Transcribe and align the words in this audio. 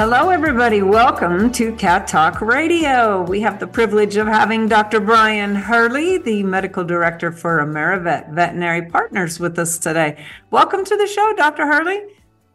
Hello, 0.00 0.30
everybody. 0.30 0.80
Welcome 0.80 1.52
to 1.52 1.74
Cat 1.74 2.06
Talk 2.06 2.40
Radio. 2.40 3.20
We 3.20 3.42
have 3.42 3.60
the 3.60 3.66
privilege 3.66 4.16
of 4.16 4.26
having 4.26 4.66
Dr. 4.66 4.98
Brian 4.98 5.54
Hurley, 5.54 6.16
the 6.16 6.42
medical 6.42 6.84
director 6.84 7.30
for 7.30 7.58
AmeriVet 7.58 8.32
Veterinary 8.32 8.86
Partners, 8.86 9.38
with 9.38 9.58
us 9.58 9.76
today. 9.76 10.24
Welcome 10.50 10.86
to 10.86 10.96
the 10.96 11.06
show, 11.06 11.34
Dr. 11.36 11.66
Hurley. 11.66 12.00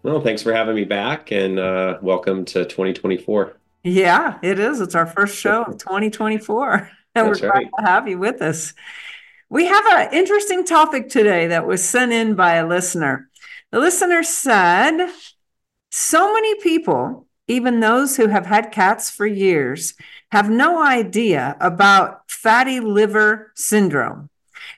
Well, 0.01 0.21
thanks 0.21 0.41
for 0.41 0.53
having 0.53 0.73
me 0.73 0.85
back 0.85 1.31
and 1.31 1.59
uh, 1.59 1.99
welcome 2.01 2.45
to 2.45 2.65
2024. 2.65 3.55
Yeah, 3.83 4.39
it 4.41 4.57
is. 4.57 4.81
It's 4.81 4.95
our 4.95 5.05
first 5.05 5.37
show 5.37 5.65
of 5.65 5.77
2024. 5.77 6.73
And 7.13 7.27
That's 7.27 7.41
we're 7.41 7.49
right. 7.49 7.69
glad 7.69 7.83
to 7.83 7.91
have 7.91 8.07
you 8.07 8.17
with 8.17 8.41
us. 8.41 8.73
We 9.49 9.67
have 9.67 9.85
an 9.85 10.15
interesting 10.15 10.65
topic 10.65 11.09
today 11.09 11.45
that 11.45 11.67
was 11.67 11.87
sent 11.87 12.11
in 12.11 12.33
by 12.33 12.55
a 12.55 12.67
listener. 12.67 13.29
The 13.69 13.77
listener 13.77 14.23
said, 14.23 15.11
So 15.91 16.33
many 16.33 16.59
people 16.59 17.24
even 17.47 17.79
those 17.79 18.17
who 18.17 18.27
have 18.27 18.45
had 18.45 18.71
cats 18.71 19.09
for 19.09 19.27
years, 19.27 19.93
have 20.31 20.49
no 20.49 20.81
idea 20.83 21.55
about 21.59 22.29
fatty 22.29 22.79
liver 22.79 23.51
syndrome 23.55 24.29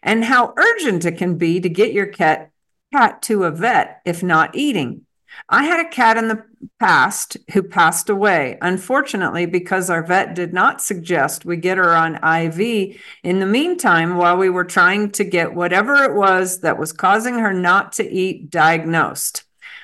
and 0.03 0.25
how 0.25 0.53
urgent 0.57 1.05
it 1.05 1.17
can 1.17 1.37
be 1.37 1.59
to 1.59 1.69
get 1.69 1.93
your 1.93 2.05
cat, 2.05 2.51
cat 2.93 3.21
to 3.23 3.43
a 3.43 3.51
vet 3.51 4.01
if 4.05 4.21
not 4.21 4.55
eating. 4.55 5.05
I 5.49 5.63
had 5.63 5.85
a 5.85 5.89
cat 5.89 6.17
in 6.17 6.27
the 6.27 6.43
past 6.79 7.37
who 7.51 7.61
passed 7.61 8.09
away, 8.09 8.57
unfortunately, 8.61 9.45
because 9.45 9.89
our 9.89 10.03
vet 10.03 10.33
did 10.33 10.53
not 10.53 10.81
suggest 10.81 11.45
we 11.45 11.57
get 11.57 11.77
her 11.77 11.95
on 11.95 12.15
IV 12.15 12.99
in 13.23 13.39
the 13.39 13.45
meantime 13.45 14.17
while 14.17 14.37
we 14.37 14.49
were 14.49 14.65
trying 14.65 15.11
to 15.11 15.23
get 15.23 15.53
whatever 15.53 16.03
it 16.03 16.15
was 16.15 16.61
that 16.61 16.79
was 16.79 16.91
causing 16.91 17.39
her 17.39 17.53
not 17.53 17.93
to 17.93 18.09
eat 18.09 18.49
diagnosed. 18.49 19.43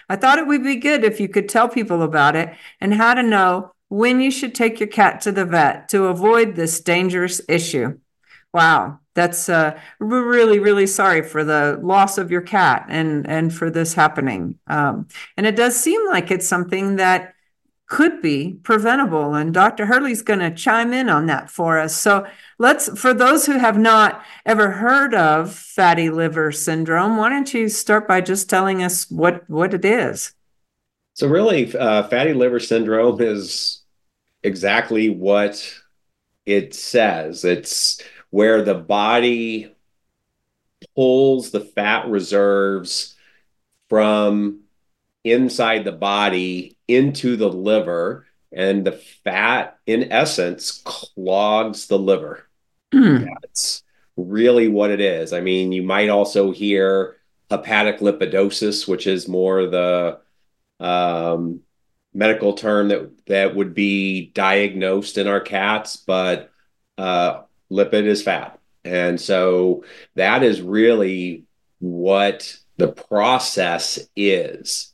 I 0.09 0.15
thought 0.15 0.39
it 0.39 0.47
would 0.47 0.63
be 0.63 0.75
good 0.75 1.03
if 1.03 1.19
you 1.19 1.27
could 1.27 1.49
tell 1.49 1.69
people 1.69 2.01
about 2.01 2.35
it 2.35 2.53
and 2.79 2.93
how 2.93 3.13
to 3.13 3.23
know 3.23 3.71
when 3.89 4.19
you 4.19 4.31
should 4.31 4.55
take 4.55 4.79
your 4.79 4.89
cat 4.89 5.21
to 5.21 5.31
the 5.31 5.45
vet 5.45 5.89
to 5.89 6.05
avoid 6.05 6.55
this 6.55 6.79
dangerous 6.79 7.41
issue. 7.47 7.97
Wow, 8.53 8.99
that's 9.13 9.49
uh, 9.49 9.79
we're 9.99 10.27
really, 10.27 10.59
really 10.59 10.87
sorry 10.87 11.21
for 11.21 11.43
the 11.43 11.79
loss 11.81 12.17
of 12.17 12.31
your 12.31 12.41
cat 12.41 12.85
and 12.89 13.27
and 13.27 13.53
for 13.53 13.69
this 13.69 13.93
happening. 13.93 14.59
Um, 14.67 15.07
and 15.37 15.45
it 15.45 15.55
does 15.55 15.79
seem 15.79 16.05
like 16.07 16.31
it's 16.31 16.47
something 16.47 16.97
that 16.97 17.32
could 17.87 18.21
be 18.21 18.53
preventable. 18.63 19.35
And 19.35 19.53
Dr. 19.53 19.85
Hurley's 19.85 20.21
going 20.21 20.39
to 20.39 20.51
chime 20.51 20.93
in 20.93 21.09
on 21.09 21.25
that 21.27 21.49
for 21.49 21.79
us. 21.79 21.95
So 21.95 22.25
let's, 22.57 22.89
for 22.99 23.13
those 23.13 23.45
who 23.45 23.57
have 23.59 23.77
not 23.77 24.23
ever 24.45 24.71
heard 24.71 25.13
of 25.13 25.53
fatty 25.53 26.09
liver 26.09 26.51
syndrome, 26.51 27.17
why 27.17 27.29
don't 27.29 27.53
you 27.53 27.69
start 27.69 28.07
by 28.07 28.21
just 28.21 28.49
telling 28.49 28.83
us 28.83 29.09
what 29.11 29.47
what 29.49 29.73
it 29.73 29.85
is? 29.85 30.33
So 31.13 31.27
really, 31.27 31.75
uh, 31.75 32.07
fatty 32.07 32.33
liver 32.33 32.59
syndrome 32.59 33.21
is 33.21 33.83
exactly 34.41 35.09
what 35.09 35.81
it 36.45 36.73
says. 36.73 37.45
It's 37.45 38.01
where 38.29 38.63
the 38.63 38.75
body 38.75 39.75
pulls 40.95 41.51
the 41.51 41.59
fat 41.59 42.07
reserves 42.07 43.15
from 43.89 44.61
inside 45.23 45.85
the 45.85 45.91
body 45.91 46.72
into 46.87 47.35
the 47.35 47.49
liver, 47.49 48.25
and 48.51 48.85
the 48.85 48.91
fat, 48.91 49.77
in 49.85 50.11
essence, 50.11 50.81
clogs 50.83 51.87
the 51.87 51.97
liver. 51.97 52.47
Hmm. 52.93 53.25
That's 53.41 53.83
really 54.15 54.67
what 54.67 54.91
it 54.91 55.01
is. 55.01 55.33
I 55.33 55.41
mean, 55.41 55.71
you 55.71 55.83
might 55.83 56.09
also 56.09 56.51
hear 56.51 57.17
hepatic 57.49 57.99
lipidosis, 57.99 58.87
which 58.87 59.07
is 59.07 59.27
more 59.27 59.67
the 59.67 60.19
um, 60.79 61.61
medical 62.13 62.53
term 62.53 62.89
that 62.89 63.11
that 63.27 63.55
would 63.55 63.73
be 63.73 64.27
diagnosed 64.27 65.17
in 65.17 65.27
our 65.27 65.41
cats, 65.41 65.97
but 65.97 66.51
uh, 66.97 67.41
lipid 67.71 68.05
is 68.05 68.21
fat, 68.21 68.59
and 68.83 69.19
so 69.19 69.83
that 70.15 70.43
is 70.43 70.61
really 70.61 71.45
what 71.79 72.57
the 72.77 72.91
process 72.91 73.99
is, 74.15 74.92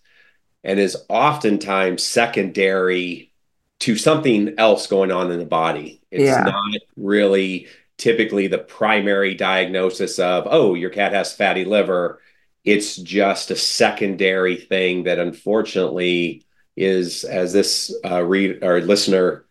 and 0.64 0.80
is 0.80 0.98
oftentimes 1.10 2.04
secondary 2.04 3.32
to 3.80 3.96
something 3.96 4.56
else 4.58 4.88
going 4.88 5.12
on 5.12 5.32
in 5.32 5.40
the 5.40 5.46
body. 5.46 6.02
It's 6.12 6.26
Yeah. 6.26 6.44
not 6.46 6.82
really 6.98 7.68
typically 7.98 8.48
the 8.48 8.58
primary 8.58 9.36
diagnosis 9.36 10.20
of 10.20 10.48
oh 10.50 10.74
your 10.74 10.90
cat 10.90 11.12
has 11.14 11.36
fatty 11.36 11.66
liver 11.66 12.22
it's 12.64 12.96
just 12.98 13.52
a 13.52 13.56
secondary 13.56 14.56
thing 14.56 15.04
that 15.04 15.20
unfortunately 15.20 16.44
is 16.78 17.24
as 17.26 17.52
this 17.54 17.94
uh, 18.06 18.22
read 18.24 18.64
or 18.64 18.80
listener 18.82 19.46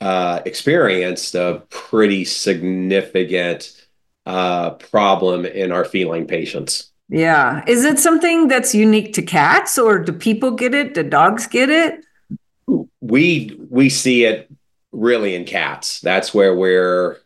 uh, 0.00 0.40
experienced 0.44 1.34
a 1.34 1.62
pretty 1.70 2.24
significant 2.24 3.86
uh, 4.26 4.70
problem 4.72 5.46
in 5.46 5.72
our 5.72 5.84
feline 5.84 6.26
patients 6.26 6.87
Yeah. 7.08 7.64
Is 7.66 7.84
it 7.84 7.98
something 7.98 8.48
that's 8.48 8.74
unique 8.74 9.14
to 9.14 9.22
cats 9.22 9.78
or 9.78 9.98
do 9.98 10.12
people 10.12 10.50
get 10.50 10.74
it? 10.74 10.94
Do 10.94 11.02
dogs 11.02 11.46
get 11.46 11.70
it? 11.70 12.04
we 13.00 13.58
we 13.70 13.88
see 13.88 14.24
it 14.24 14.50
really 14.92 15.34
in 15.34 15.44
cats 15.44 16.00
that's 16.00 16.34
where 16.34 16.54
we're 16.54 17.18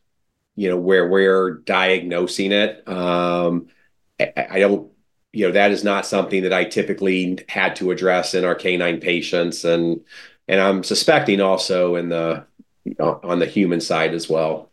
you 0.57 0.69
know 0.69 0.77
where 0.77 1.09
we're 1.09 1.59
diagnosing 1.59 2.53
it 2.53 2.87
um 2.89 3.69
I, 4.21 4.47
I 4.51 4.59
don't 4.59 4.91
you 5.33 5.47
know 5.47 5.53
that 5.53 5.71
is 5.71 5.85
not 5.85 6.07
something 6.07 6.43
that 6.43 6.53
i 6.53 6.65
typically 6.65 7.39
had 7.49 7.77
to 7.77 7.91
address 7.91 8.35
in 8.35 8.45
our 8.45 8.55
canine 8.55 9.01
patients 9.01 9.65
and 9.65 10.01
and 10.49 10.61
i'm 10.61 10.83
suspecting 10.83 11.41
also 11.41 11.97
in 11.97 12.09
the 12.09 12.45
on 13.01 13.39
the 13.39 13.47
human 13.47 13.81
side 13.81 14.15
as 14.15 14.29
well 14.29 14.71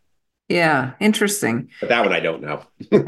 Yeah, 0.49 0.93
interesting. 0.99 1.69
but 1.79 1.89
that 1.89 2.01
one 2.03 2.11
i 2.11 2.19
don't 2.19 2.41
know 2.41 2.63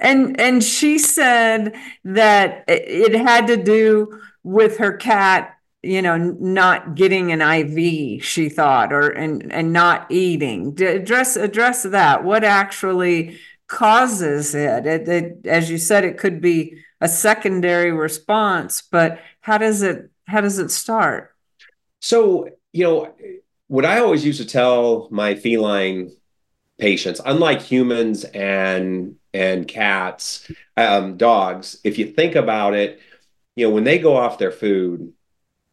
and 0.00 0.40
and 0.40 0.62
she 0.64 0.98
said 0.98 1.74
that 2.04 2.64
it 2.68 3.14
had 3.14 3.46
to 3.46 3.56
do 3.56 4.20
with 4.42 4.78
her 4.78 4.96
cat 4.96 5.56
you 5.82 6.02
know 6.02 6.16
not 6.16 6.94
getting 6.94 7.32
an 7.32 7.40
iv 7.40 8.22
she 8.24 8.48
thought 8.48 8.92
or 8.92 9.08
and 9.10 9.52
and 9.52 9.72
not 9.72 10.06
eating 10.10 10.76
address 10.82 11.36
address 11.36 11.82
that 11.84 12.24
what 12.24 12.44
actually 12.44 13.38
causes 13.66 14.54
it? 14.54 14.84
It, 14.86 15.08
it 15.08 15.46
as 15.46 15.70
you 15.70 15.78
said 15.78 16.04
it 16.04 16.18
could 16.18 16.40
be 16.40 16.78
a 17.00 17.08
secondary 17.08 17.92
response 17.92 18.82
but 18.82 19.20
how 19.40 19.58
does 19.58 19.82
it 19.82 20.10
how 20.26 20.40
does 20.40 20.58
it 20.58 20.70
start 20.70 21.34
So, 22.00 22.48
you 22.72 22.84
know, 22.84 23.14
what 23.70 23.84
I 23.84 24.00
always 24.00 24.24
used 24.24 24.40
to 24.40 24.46
tell 24.46 25.06
my 25.12 25.36
feline 25.36 26.10
patients, 26.76 27.20
unlike 27.24 27.62
humans 27.62 28.24
and 28.24 29.14
and 29.32 29.68
cats, 29.68 30.50
um, 30.76 31.16
dogs, 31.16 31.78
if 31.84 31.96
you 31.96 32.06
think 32.06 32.34
about 32.34 32.74
it, 32.74 32.98
you 33.54 33.68
know, 33.68 33.72
when 33.72 33.84
they 33.84 34.00
go 34.00 34.16
off 34.16 34.38
their 34.38 34.50
food, 34.50 35.12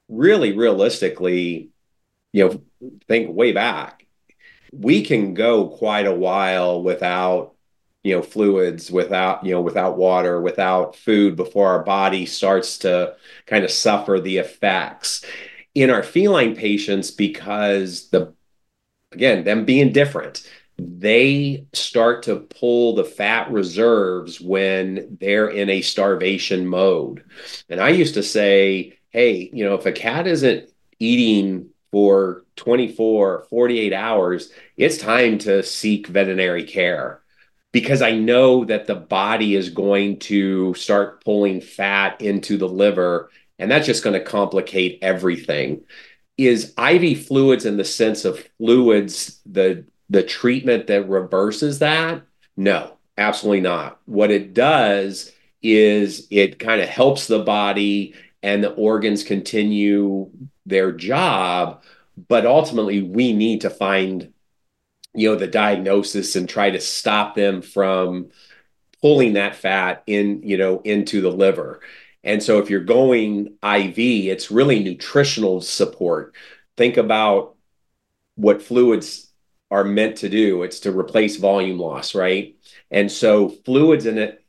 really 0.10 0.52
realistically, 0.56 1.72
you 2.34 2.48
know, 2.48 2.62
think 3.08 3.36
way 3.36 3.52
back, 3.52 4.06
we 4.72 5.02
can 5.02 5.34
go 5.34 5.68
quite 5.68 6.06
a 6.06 6.14
while 6.14 6.84
without 6.84 7.56
you 8.04 8.16
know 8.16 8.22
fluids 8.22 8.92
without 8.92 9.44
you 9.44 9.54
know 9.54 9.62
without 9.62 9.98
water 9.98 10.40
without 10.40 10.96
food 10.96 11.36
before 11.36 11.70
our 11.70 11.84
body 11.84 12.28
starts 12.28 12.78
to 12.78 13.16
kind 13.48 13.66
of 13.66 13.72
suffer 13.72 14.20
the 14.20 14.38
effects 14.38 15.26
in 15.82 15.92
our 15.92 16.02
feline 16.02 16.56
patients 16.56 17.12
because 17.12 18.10
the 18.10 18.34
again 19.12 19.44
them 19.44 19.64
being 19.64 19.92
different 19.92 20.50
they 20.80 21.66
start 21.74 22.24
to 22.24 22.36
pull 22.36 22.96
the 22.96 23.04
fat 23.04 23.52
reserves 23.52 24.40
when 24.40 25.18
they're 25.20 25.50
in 25.50 25.72
a 25.72 25.82
starvation 25.82 26.68
mode. 26.68 27.24
And 27.70 27.80
i 27.80 27.90
used 27.90 28.16
to 28.16 28.24
say 28.24 28.98
hey 29.10 29.50
you 29.54 29.64
know 29.64 29.76
if 29.76 29.86
a 29.86 29.92
cat 29.92 30.26
isn't 30.26 30.70
eating 31.00 31.70
for 31.92 32.44
24 32.56 33.46
48 33.50 33.94
hours 33.94 34.52
it's 34.78 34.98
time 34.98 35.38
to 35.40 35.62
seek 35.62 36.08
veterinary 36.08 36.64
care 36.64 37.22
because 37.72 38.02
I 38.02 38.12
know 38.12 38.66
that 38.66 38.88
the 38.88 38.96
body 38.96 39.56
is 39.56 39.70
going 39.70 40.18
to 40.20 40.74
start 40.74 41.24
pulling 41.24 41.62
fat 41.62 42.22
into 42.22 42.58
the 42.58 42.68
liver, 42.68 43.30
and 43.60 43.70
that's 43.72 43.86
just 43.86 44.04
going 44.04 44.14
to 44.14 44.24
complicate 44.26 45.00
everything. 45.02 45.82
is 46.38 46.74
IV 46.78 47.26
fluids 47.26 47.66
in 47.66 47.78
the 47.78 47.86
sense 47.86 48.26
of 48.26 48.48
fluids 48.58 49.42
the 49.46 49.86
the 50.10 50.24
treatment 50.24 50.88
that 50.88 51.10
reverses 51.10 51.80
that? 51.80 52.24
No, 52.56 52.98
absolutely 53.18 53.62
not. 53.62 54.00
What 54.06 54.32
it 54.32 54.54
does 54.54 55.32
is 55.62 56.28
it 56.32 56.60
kind 56.60 56.82
of 56.82 56.88
helps 56.90 57.28
the 57.28 57.40
body 57.40 58.14
and 58.44 58.64
the 58.64 58.72
organs 58.74 59.24
continue 59.24 60.30
their 60.66 60.92
job, 60.92 61.84
but 62.30 62.46
ultimately 62.46 63.02
we 63.02 63.34
need 63.34 63.62
to 63.62 63.70
find 63.70 64.34
you 65.14 65.30
know 65.30 65.36
the 65.36 65.48
diagnosis 65.48 66.36
and 66.36 66.48
try 66.48 66.70
to 66.70 66.80
stop 66.80 67.36
them 67.36 67.62
from 67.62 68.30
pulling 69.02 69.34
that 69.34 69.56
fat 69.56 70.04
in 70.08 70.42
you 70.44 70.58
know 70.58 70.80
into 70.82 71.22
the 71.22 71.32
liver 71.32 71.82
and 72.24 72.42
so 72.42 72.60
if 72.60 72.70
you're 72.70 72.82
going 72.84 73.58
iv 73.64 73.98
it's 73.98 74.52
really 74.52 74.84
nutritional 74.84 75.62
support. 75.62 76.36
Think 76.76 76.98
about 76.98 77.56
what 78.36 78.62
fluids 78.62 79.32
are 79.72 79.84
meant 79.84 80.18
to 80.18 80.30
do. 80.30 80.64
It's 80.64 80.82
to 80.82 80.98
replace 80.98 81.38
volume 81.38 81.80
loss 81.80 82.16
right? 82.16 82.56
And 82.92 83.12
so 83.12 83.50
fluids 83.50 84.06
in 84.06 84.18
it 84.18 84.44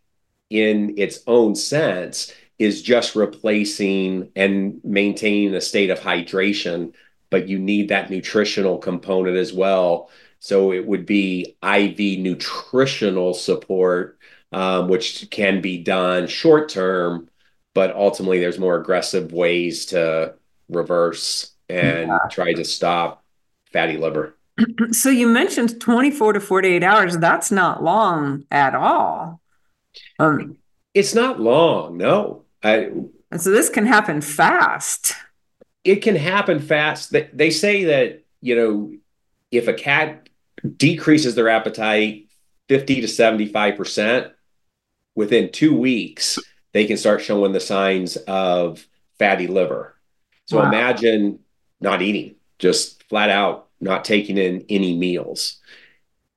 in 0.51 0.95
its 0.97 1.21
own 1.27 1.55
sense 1.55 2.33
is 2.59 2.83
just 2.83 3.15
replacing 3.15 4.31
and 4.35 4.81
maintaining 4.83 5.55
a 5.55 5.61
state 5.61 5.91
of 5.91 6.01
hydration 6.01 6.93
but 7.31 7.49
you 7.49 7.59
need 7.59 7.89
that 7.89 8.11
nutritional 8.11 8.79
component 8.79 9.37
as 9.37 9.53
well. 9.53 10.11
So 10.41 10.73
it 10.73 10.87
would 10.87 11.05
be 11.07 11.57
IV 11.63 12.21
nutritional 12.21 13.35
support, 13.35 14.19
um, 14.53 14.89
which 14.89 15.29
can 15.31 15.61
be 15.61 15.79
done 15.79 16.27
short 16.27 16.69
term, 16.69 17.29
but 17.79 17.95
ultimately 17.95 18.41
there's 18.41 18.59
more 18.59 18.75
aggressive 18.75 19.31
ways 19.31 19.87
to 19.87 20.35
reverse 20.69 21.53
and 21.69 22.09
yeah. 22.09 22.19
try 22.29 22.53
to 22.53 22.65
stop 22.65 23.23
fatty 23.73 23.97
liver. 23.97 24.35
So 24.91 25.11
you 25.11 25.29
mentioned 25.29 25.81
24 25.81 26.33
to 26.33 26.41
48 26.41 26.83
hours. 26.83 27.17
That's 27.19 27.53
not 27.53 27.85
long 27.85 28.43
at 28.51 28.75
all. 28.75 29.41
Um, 30.19 30.59
it's 30.93 31.15
not 31.15 31.39
long, 31.39 31.97
no. 31.99 32.43
I, 32.65 32.91
and 33.31 33.41
so 33.41 33.53
this 33.53 33.69
can 33.69 33.87
happen 33.87 34.23
fast. 34.23 35.15
It 35.85 36.03
can 36.03 36.17
happen 36.17 36.59
fast. 36.59 37.13
They, 37.13 37.31
they 37.33 37.51
say 37.51 37.85
that, 37.85 38.25
you 38.41 38.57
know, 38.57 38.93
if 39.53 39.69
a 39.69 39.73
cat 39.73 40.29
decreases 40.77 41.37
their 41.37 41.49
appetite 41.49 42.27
50 42.69 43.03
to 43.03 43.07
75%, 43.07 44.33
within 45.15 45.53
two 45.53 45.77
weeks, 45.77 46.41
they 46.79 46.87
can 46.87 46.97
start 46.97 47.21
showing 47.21 47.51
the 47.51 47.59
signs 47.59 48.17
of 48.17 48.87
fatty 49.19 49.49
liver. 49.49 49.97
So 50.47 50.59
wow. 50.59 50.69
imagine 50.69 51.41
not 51.81 52.03
eating, 52.03 52.37
just 52.61 53.03
flat 53.09 53.31
out 53.31 53.67
not 53.81 54.05
taking 54.05 54.39
in 54.39 54.65
any 54.69 54.97
meals. 54.97 55.59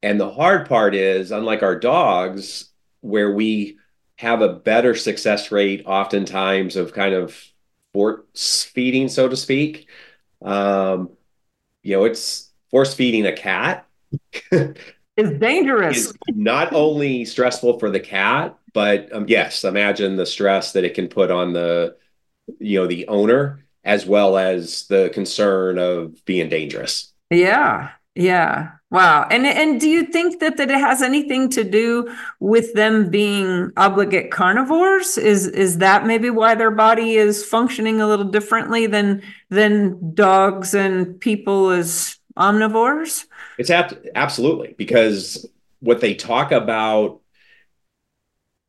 And 0.02 0.20
the 0.20 0.32
hard 0.32 0.68
part 0.68 0.96
is, 0.96 1.30
unlike 1.32 1.62
our 1.62 1.78
dogs, 1.78 2.72
where 3.02 3.32
we 3.32 3.78
have 4.16 4.42
a 4.42 4.54
better 4.54 4.96
success 4.96 5.52
rate, 5.52 5.84
oftentimes 5.86 6.76
of 6.76 6.92
kind 6.92 7.14
of 7.14 7.40
force 7.94 8.64
feeding, 8.64 9.10
so 9.10 9.28
to 9.28 9.38
speak. 9.38 9.90
Um, 10.42 11.12
you 11.84 11.98
know, 11.98 12.06
it's 12.06 12.50
force 12.72 12.96
feeding 12.96 13.28
a 13.28 13.34
cat 13.36 13.86
is 14.52 15.40
dangerous. 15.40 15.98
Is 15.98 16.14
not 16.30 16.74
only 16.74 17.26
stressful 17.26 17.78
for 17.78 17.92
the 17.92 18.00
cat, 18.00 18.58
but 18.74 19.14
um, 19.14 19.26
yes, 19.28 19.64
imagine 19.64 20.16
the 20.16 20.26
stress 20.26 20.74
that 20.74 20.84
it 20.84 20.94
can 20.94 21.08
put 21.08 21.32
on 21.32 21.54
the 21.54 21.96
you 22.60 22.80
know 22.80 22.88
the 22.88 23.08
owner 23.08 23.66
as 23.84 24.06
well 24.06 24.38
as 24.38 24.88
the 24.88 25.10
concern 25.14 25.78
of 25.78 26.24
being 26.26 26.50
dangerous. 26.50 27.14
Yeah. 27.30 27.92
Yeah. 28.16 28.72
Wow. 28.90 29.26
And 29.32 29.46
and 29.46 29.80
do 29.80 29.88
you 29.88 30.04
think 30.04 30.42
that 30.42 30.58
that 30.58 30.70
it 30.70 30.78
has 30.78 31.02
anything 31.02 31.50
to 31.52 31.64
do 31.64 32.14
with 32.42 32.74
them 32.74 33.10
being 33.10 33.72
obligate 33.78 34.32
carnivores? 34.32 35.18
Is 35.18 35.48
is 35.48 35.78
that 35.78 36.06
maybe 36.06 36.30
why 36.30 36.56
their 36.56 36.72
body 36.72 37.16
is 37.16 37.46
functioning 37.46 38.02
a 38.02 38.08
little 38.08 38.26
differently 38.26 38.86
than 38.86 39.22
than 39.50 40.14
dogs 40.14 40.74
and 40.74 41.18
people 41.22 41.70
as 41.70 42.18
omnivores? 42.38 43.28
It's 43.58 43.70
ab- 43.70 44.06
absolutely 44.14 44.76
because 44.78 45.46
what 45.80 46.02
they 46.02 46.14
talk 46.14 46.52
about 46.52 47.21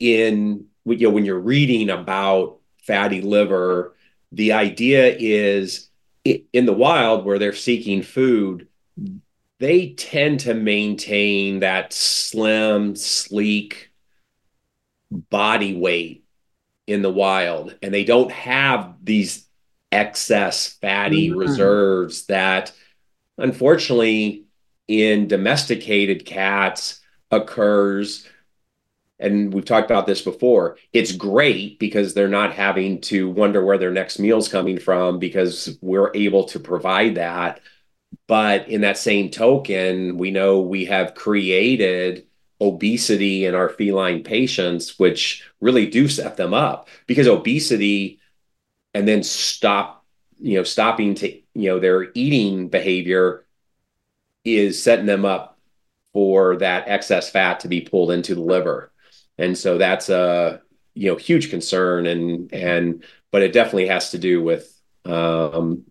in 0.02 0.66
you 0.84 1.08
know 1.08 1.10
when 1.10 1.24
you're 1.24 1.38
reading 1.38 1.88
about 1.88 2.58
fatty 2.82 3.20
liver, 3.20 3.94
the 4.32 4.52
idea 4.52 5.14
is 5.18 5.88
in 6.24 6.66
the 6.66 6.72
wild 6.72 7.24
where 7.24 7.38
they're 7.38 7.52
seeking 7.52 8.02
food, 8.02 8.66
they 9.60 9.90
tend 9.90 10.40
to 10.40 10.54
maintain 10.54 11.60
that 11.60 11.92
slim, 11.92 12.96
sleek 12.96 13.90
body 15.10 15.76
weight 15.76 16.24
in 16.86 17.02
the 17.02 17.12
wild, 17.12 17.76
and 17.80 17.94
they 17.94 18.04
don't 18.04 18.32
have 18.32 18.94
these 19.02 19.46
excess 19.92 20.68
fatty 20.80 21.28
mm-hmm. 21.28 21.38
reserves 21.38 22.26
that 22.26 22.72
unfortunately 23.38 24.46
in 24.88 25.28
domesticated 25.28 26.24
cats 26.24 27.00
occurs 27.30 28.26
and 29.22 29.54
we've 29.54 29.64
talked 29.64 29.90
about 29.90 30.06
this 30.06 30.20
before 30.22 30.76
it's 30.92 31.12
great 31.12 31.78
because 31.78 32.12
they're 32.12 32.28
not 32.28 32.52
having 32.52 33.00
to 33.00 33.30
wonder 33.30 33.64
where 33.64 33.78
their 33.78 33.90
next 33.90 34.18
meal's 34.18 34.48
coming 34.48 34.78
from 34.78 35.18
because 35.18 35.78
we're 35.80 36.10
able 36.14 36.44
to 36.44 36.60
provide 36.60 37.14
that. 37.14 37.60
But 38.26 38.68
in 38.68 38.82
that 38.82 38.98
same 38.98 39.30
token 39.30 40.18
we 40.18 40.30
know 40.30 40.60
we 40.60 40.84
have 40.86 41.14
created 41.14 42.26
obesity 42.60 43.44
in 43.44 43.54
our 43.54 43.68
feline 43.68 44.22
patients 44.22 44.98
which 44.98 45.44
really 45.60 45.86
do 45.86 46.08
set 46.08 46.36
them 46.36 46.54
up 46.54 46.88
because 47.06 47.26
obesity 47.26 48.20
and 48.94 49.08
then 49.08 49.22
stop 49.22 50.04
you 50.38 50.56
know 50.56 50.62
stopping 50.62 51.14
to 51.14 51.28
you 51.54 51.68
know 51.70 51.78
their 51.80 52.10
eating 52.14 52.68
behavior 52.68 53.44
is 54.44 54.82
setting 54.82 55.06
them 55.06 55.24
up 55.24 55.58
for 56.12 56.56
that 56.56 56.88
excess 56.88 57.30
fat 57.30 57.60
to 57.60 57.68
be 57.68 57.80
pulled 57.80 58.10
into 58.10 58.34
the 58.34 58.40
liver 58.40 58.91
and 59.42 59.58
so 59.58 59.78
that's 59.78 60.08
a 60.08 60.60
you 60.94 61.10
know 61.10 61.16
huge 61.16 61.50
concern 61.50 62.06
and 62.06 62.52
and 62.52 63.04
but 63.30 63.42
it 63.42 63.52
definitely 63.52 63.88
has 63.88 64.10
to 64.10 64.18
do 64.18 64.42
with 64.42 64.80
um 65.04 65.84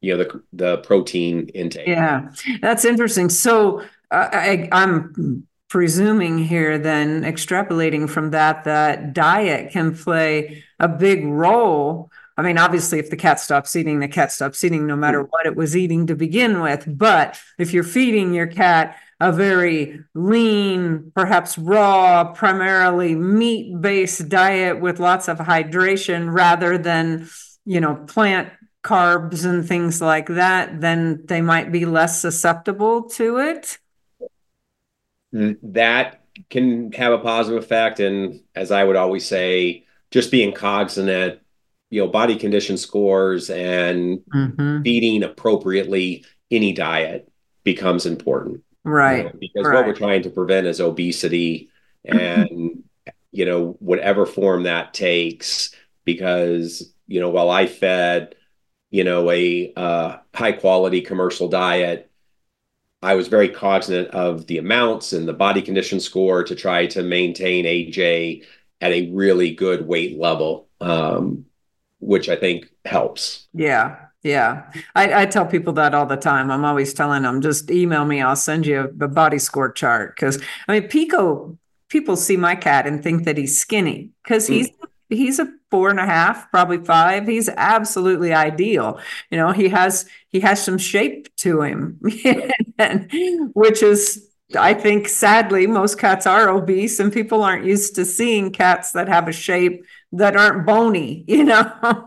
you 0.00 0.16
know 0.16 0.24
the 0.24 0.42
the 0.52 0.78
protein 0.78 1.48
intake. 1.48 1.86
Yeah 1.86 2.32
that's 2.60 2.84
interesting. 2.84 3.28
So 3.28 3.82
uh, 4.10 4.28
I, 4.30 4.68
i'm 4.72 5.46
presuming 5.68 6.36
here 6.36 6.76
then 6.76 7.22
extrapolating 7.22 8.08
from 8.08 8.30
that 8.30 8.64
that 8.64 9.14
diet 9.14 9.72
can 9.72 9.96
play 9.96 10.62
a 10.78 10.86
big 10.86 11.24
role 11.24 12.10
I 12.36 12.42
mean, 12.42 12.58
obviously, 12.58 12.98
if 12.98 13.10
the 13.10 13.16
cat 13.16 13.40
stops 13.40 13.76
eating, 13.76 14.00
the 14.00 14.08
cat 14.08 14.32
stops 14.32 14.64
eating 14.64 14.86
no 14.86 14.96
matter 14.96 15.20
hmm. 15.20 15.28
what 15.30 15.46
it 15.46 15.56
was 15.56 15.76
eating 15.76 16.06
to 16.06 16.14
begin 16.14 16.60
with. 16.60 16.84
But 16.86 17.40
if 17.58 17.72
you're 17.72 17.84
feeding 17.84 18.32
your 18.32 18.46
cat 18.46 18.96
a 19.20 19.30
very 19.30 20.00
lean, 20.14 21.12
perhaps 21.14 21.56
raw, 21.56 22.32
primarily 22.32 23.14
meat 23.14 23.80
based 23.80 24.28
diet 24.28 24.80
with 24.80 24.98
lots 24.98 25.28
of 25.28 25.38
hydration 25.38 26.32
rather 26.32 26.76
than, 26.76 27.28
you 27.64 27.80
know, 27.80 27.94
plant 27.94 28.48
carbs 28.82 29.44
and 29.44 29.66
things 29.66 30.00
like 30.00 30.26
that, 30.26 30.80
then 30.80 31.24
they 31.26 31.40
might 31.40 31.70
be 31.70 31.86
less 31.86 32.20
susceptible 32.20 33.04
to 33.10 33.38
it. 33.38 33.78
Mm, 35.32 35.56
that 35.62 36.24
can 36.50 36.90
have 36.92 37.12
a 37.12 37.18
positive 37.18 37.62
effect. 37.62 38.00
And 38.00 38.40
as 38.56 38.72
I 38.72 38.82
would 38.82 38.96
always 38.96 39.24
say, 39.24 39.84
just 40.10 40.30
being 40.30 40.52
cognizant 40.52 41.40
you 41.92 42.00
know 42.00 42.08
body 42.08 42.36
condition 42.36 42.78
scores 42.78 43.50
and 43.50 44.20
mm-hmm. 44.34 44.82
feeding 44.82 45.22
appropriately 45.22 46.24
any 46.50 46.72
diet 46.72 47.30
becomes 47.64 48.06
important 48.06 48.62
right 48.82 49.18
you 49.18 49.24
know, 49.24 49.32
because 49.38 49.66
right. 49.66 49.74
what 49.74 49.86
we're 49.86 49.94
trying 49.94 50.22
to 50.22 50.30
prevent 50.30 50.66
is 50.66 50.80
obesity 50.80 51.68
and 52.04 52.82
you 53.30 53.44
know 53.44 53.76
whatever 53.78 54.24
form 54.24 54.62
that 54.62 54.94
takes 54.94 55.74
because 56.04 56.92
you 57.06 57.20
know 57.20 57.28
while 57.28 57.50
i 57.50 57.66
fed 57.66 58.34
you 58.90 59.04
know 59.04 59.30
a 59.30 59.72
uh, 59.76 60.16
high 60.34 60.52
quality 60.52 61.02
commercial 61.02 61.48
diet 61.48 62.10
i 63.02 63.14
was 63.14 63.28
very 63.28 63.50
cognizant 63.50 64.08
of 64.08 64.46
the 64.46 64.56
amounts 64.56 65.12
and 65.12 65.28
the 65.28 65.34
body 65.34 65.60
condition 65.60 66.00
score 66.00 66.42
to 66.42 66.54
try 66.54 66.86
to 66.86 67.02
maintain 67.02 67.66
aj 67.66 68.44
at 68.80 68.92
a 68.92 69.10
really 69.12 69.54
good 69.54 69.86
weight 69.86 70.18
level 70.18 70.68
um, 70.80 71.44
which 72.02 72.28
I 72.28 72.36
think 72.36 72.70
helps. 72.84 73.46
Yeah. 73.54 73.96
Yeah. 74.22 74.70
I, 74.94 75.22
I, 75.22 75.26
tell 75.26 75.46
people 75.46 75.72
that 75.74 75.94
all 75.94 76.06
the 76.06 76.16
time. 76.16 76.50
I'm 76.50 76.64
always 76.64 76.94
telling 76.94 77.22
them, 77.22 77.40
just 77.40 77.70
email 77.70 78.04
me. 78.04 78.20
I'll 78.20 78.36
send 78.36 78.66
you 78.66 78.80
a, 78.80 79.04
a 79.04 79.08
body 79.08 79.38
score 79.38 79.72
chart. 79.72 80.16
Cause 80.16 80.40
I 80.68 80.78
mean, 80.78 80.88
Pico, 80.88 81.58
people 81.88 82.16
see 82.16 82.36
my 82.36 82.54
cat 82.54 82.86
and 82.86 83.02
think 83.02 83.24
that 83.24 83.36
he's 83.36 83.58
skinny 83.58 84.10
because 84.22 84.46
he's, 84.46 84.70
mm. 84.70 84.86
he's 85.08 85.38
a 85.38 85.52
four 85.70 85.90
and 85.90 85.98
a 85.98 86.06
half, 86.06 86.50
probably 86.50 86.78
five. 86.78 87.26
He's 87.26 87.48
absolutely 87.48 88.32
ideal. 88.32 89.00
You 89.30 89.38
know, 89.38 89.52
he 89.52 89.68
has 89.70 90.06
he 90.28 90.40
has 90.40 90.62
some 90.62 90.78
shape 90.78 91.34
to 91.36 91.62
him, 91.62 91.98
which 93.54 93.82
is 93.82 94.28
I 94.56 94.74
think 94.74 95.08
sadly 95.08 95.66
most 95.66 95.98
cats 95.98 96.26
are 96.26 96.50
obese 96.50 97.00
and 97.00 97.12
people 97.12 97.42
aren't 97.42 97.64
used 97.64 97.94
to 97.94 98.04
seeing 98.04 98.50
cats 98.50 98.92
that 98.92 99.08
have 99.08 99.28
a 99.28 99.32
shape 99.32 99.84
that 100.12 100.36
aren't 100.36 100.66
bony, 100.66 101.24
you 101.28 101.44
know. 101.44 102.06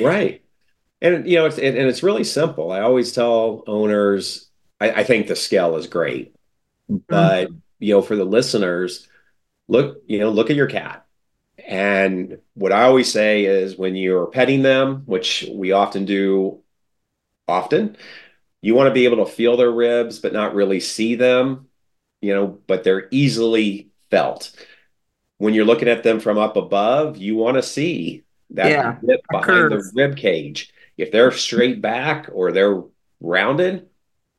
right. 0.00 0.42
And 1.00 1.28
you 1.28 1.36
know, 1.36 1.46
it's 1.46 1.58
and, 1.58 1.76
it's 1.76 2.02
really 2.02 2.24
simple. 2.24 2.72
I 2.72 2.80
always 2.80 3.12
tell 3.12 3.62
owners, 3.66 4.48
I, 4.80 4.90
I 4.90 5.04
think 5.04 5.26
the 5.26 5.36
scale 5.36 5.76
is 5.76 5.86
great, 5.86 6.34
but 6.88 7.48
mm-hmm. 7.48 7.56
you 7.78 7.94
know, 7.94 8.02
for 8.02 8.16
the 8.16 8.24
listeners, 8.24 9.08
look, 9.68 10.02
you 10.06 10.18
know, 10.18 10.30
look 10.30 10.50
at 10.50 10.56
your 10.56 10.68
cat. 10.68 11.04
And 11.66 12.38
what 12.54 12.72
I 12.72 12.84
always 12.84 13.10
say 13.10 13.44
is 13.44 13.76
when 13.76 13.96
you're 13.96 14.26
petting 14.26 14.62
them, 14.62 15.02
which 15.06 15.46
we 15.52 15.72
often 15.72 16.04
do 16.04 16.62
often, 17.48 17.96
you 18.62 18.74
want 18.74 18.88
to 18.88 18.94
be 18.94 19.04
able 19.04 19.24
to 19.24 19.30
feel 19.30 19.56
their 19.56 19.70
ribs, 19.70 20.18
but 20.18 20.32
not 20.32 20.54
really 20.54 20.80
see 20.80 21.14
them, 21.14 21.68
you 22.20 22.34
know, 22.34 22.46
but 22.66 22.84
they're 22.84 23.08
easily 23.10 23.90
felt. 24.10 24.52
When 25.38 25.54
you're 25.54 25.64
looking 25.64 25.88
at 25.88 26.02
them 26.02 26.20
from 26.20 26.38
up 26.38 26.56
above, 26.56 27.16
you 27.18 27.36
want 27.36 27.56
to 27.56 27.62
see 27.62 28.24
that 28.50 28.70
yeah, 28.70 28.96
behind 29.30 29.72
the 29.72 29.90
rib 29.94 30.16
cage. 30.16 30.72
If 30.96 31.12
they're 31.12 31.32
straight 31.32 31.82
back 31.82 32.28
or 32.32 32.52
they're 32.52 32.82
rounded, 33.20 33.88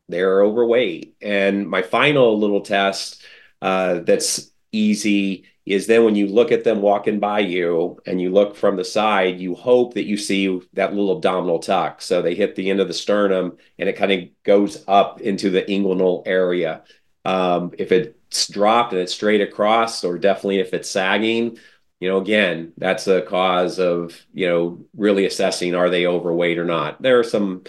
they're 0.09 0.41
overweight. 0.41 1.15
And 1.21 1.69
my 1.69 1.81
final 1.81 2.39
little 2.39 2.61
test 2.61 3.21
uh, 3.61 3.99
that's 3.99 4.51
easy 4.71 5.45
is 5.65 5.85
then 5.85 6.05
when 6.05 6.15
you 6.15 6.27
look 6.27 6.51
at 6.53 6.63
them 6.63 6.81
walking 6.81 7.19
by 7.19 7.39
you 7.39 7.99
and 8.05 8.21
you 8.21 8.29
look 8.29 8.55
from 8.55 8.77
the 8.77 8.85
side, 8.85 9.37
you 9.39 9.53
hope 9.53 9.95
that 9.95 10.05
you 10.05 10.15
see 10.15 10.61
that 10.73 10.93
little 10.93 11.17
abdominal 11.17 11.59
tuck. 11.59 12.01
So 12.01 12.21
they 12.21 12.35
hit 12.35 12.55
the 12.55 12.69
end 12.69 12.79
of 12.79 12.87
the 12.87 12.93
sternum 12.93 13.57
and 13.77 13.89
it 13.89 13.97
kind 13.97 14.11
of 14.13 14.43
goes 14.43 14.83
up 14.87 15.19
into 15.19 15.49
the 15.49 15.63
inguinal 15.63 16.23
area. 16.25 16.83
Um, 17.25 17.73
if 17.77 17.91
it's 17.91 18.16
dropped 18.51 18.93
and 18.93 19.01
it's 19.01 19.13
straight 19.13 19.41
across, 19.41 20.03
or 20.03 20.17
definitely 20.17 20.59
if 20.59 20.73
it's 20.73 20.89
sagging, 20.89 21.57
you 21.99 22.09
know, 22.09 22.17
again, 22.17 22.73
that's 22.77 23.07
a 23.07 23.21
cause 23.21 23.79
of, 23.79 24.15
you 24.33 24.47
know, 24.47 24.85
really 24.95 25.25
assessing 25.25 25.73
are 25.73 25.89
they 25.89 26.05
overweight 26.05 26.59
or 26.59 26.65
not. 26.65 27.01
There 27.01 27.19
are 27.19 27.23
some 27.23 27.63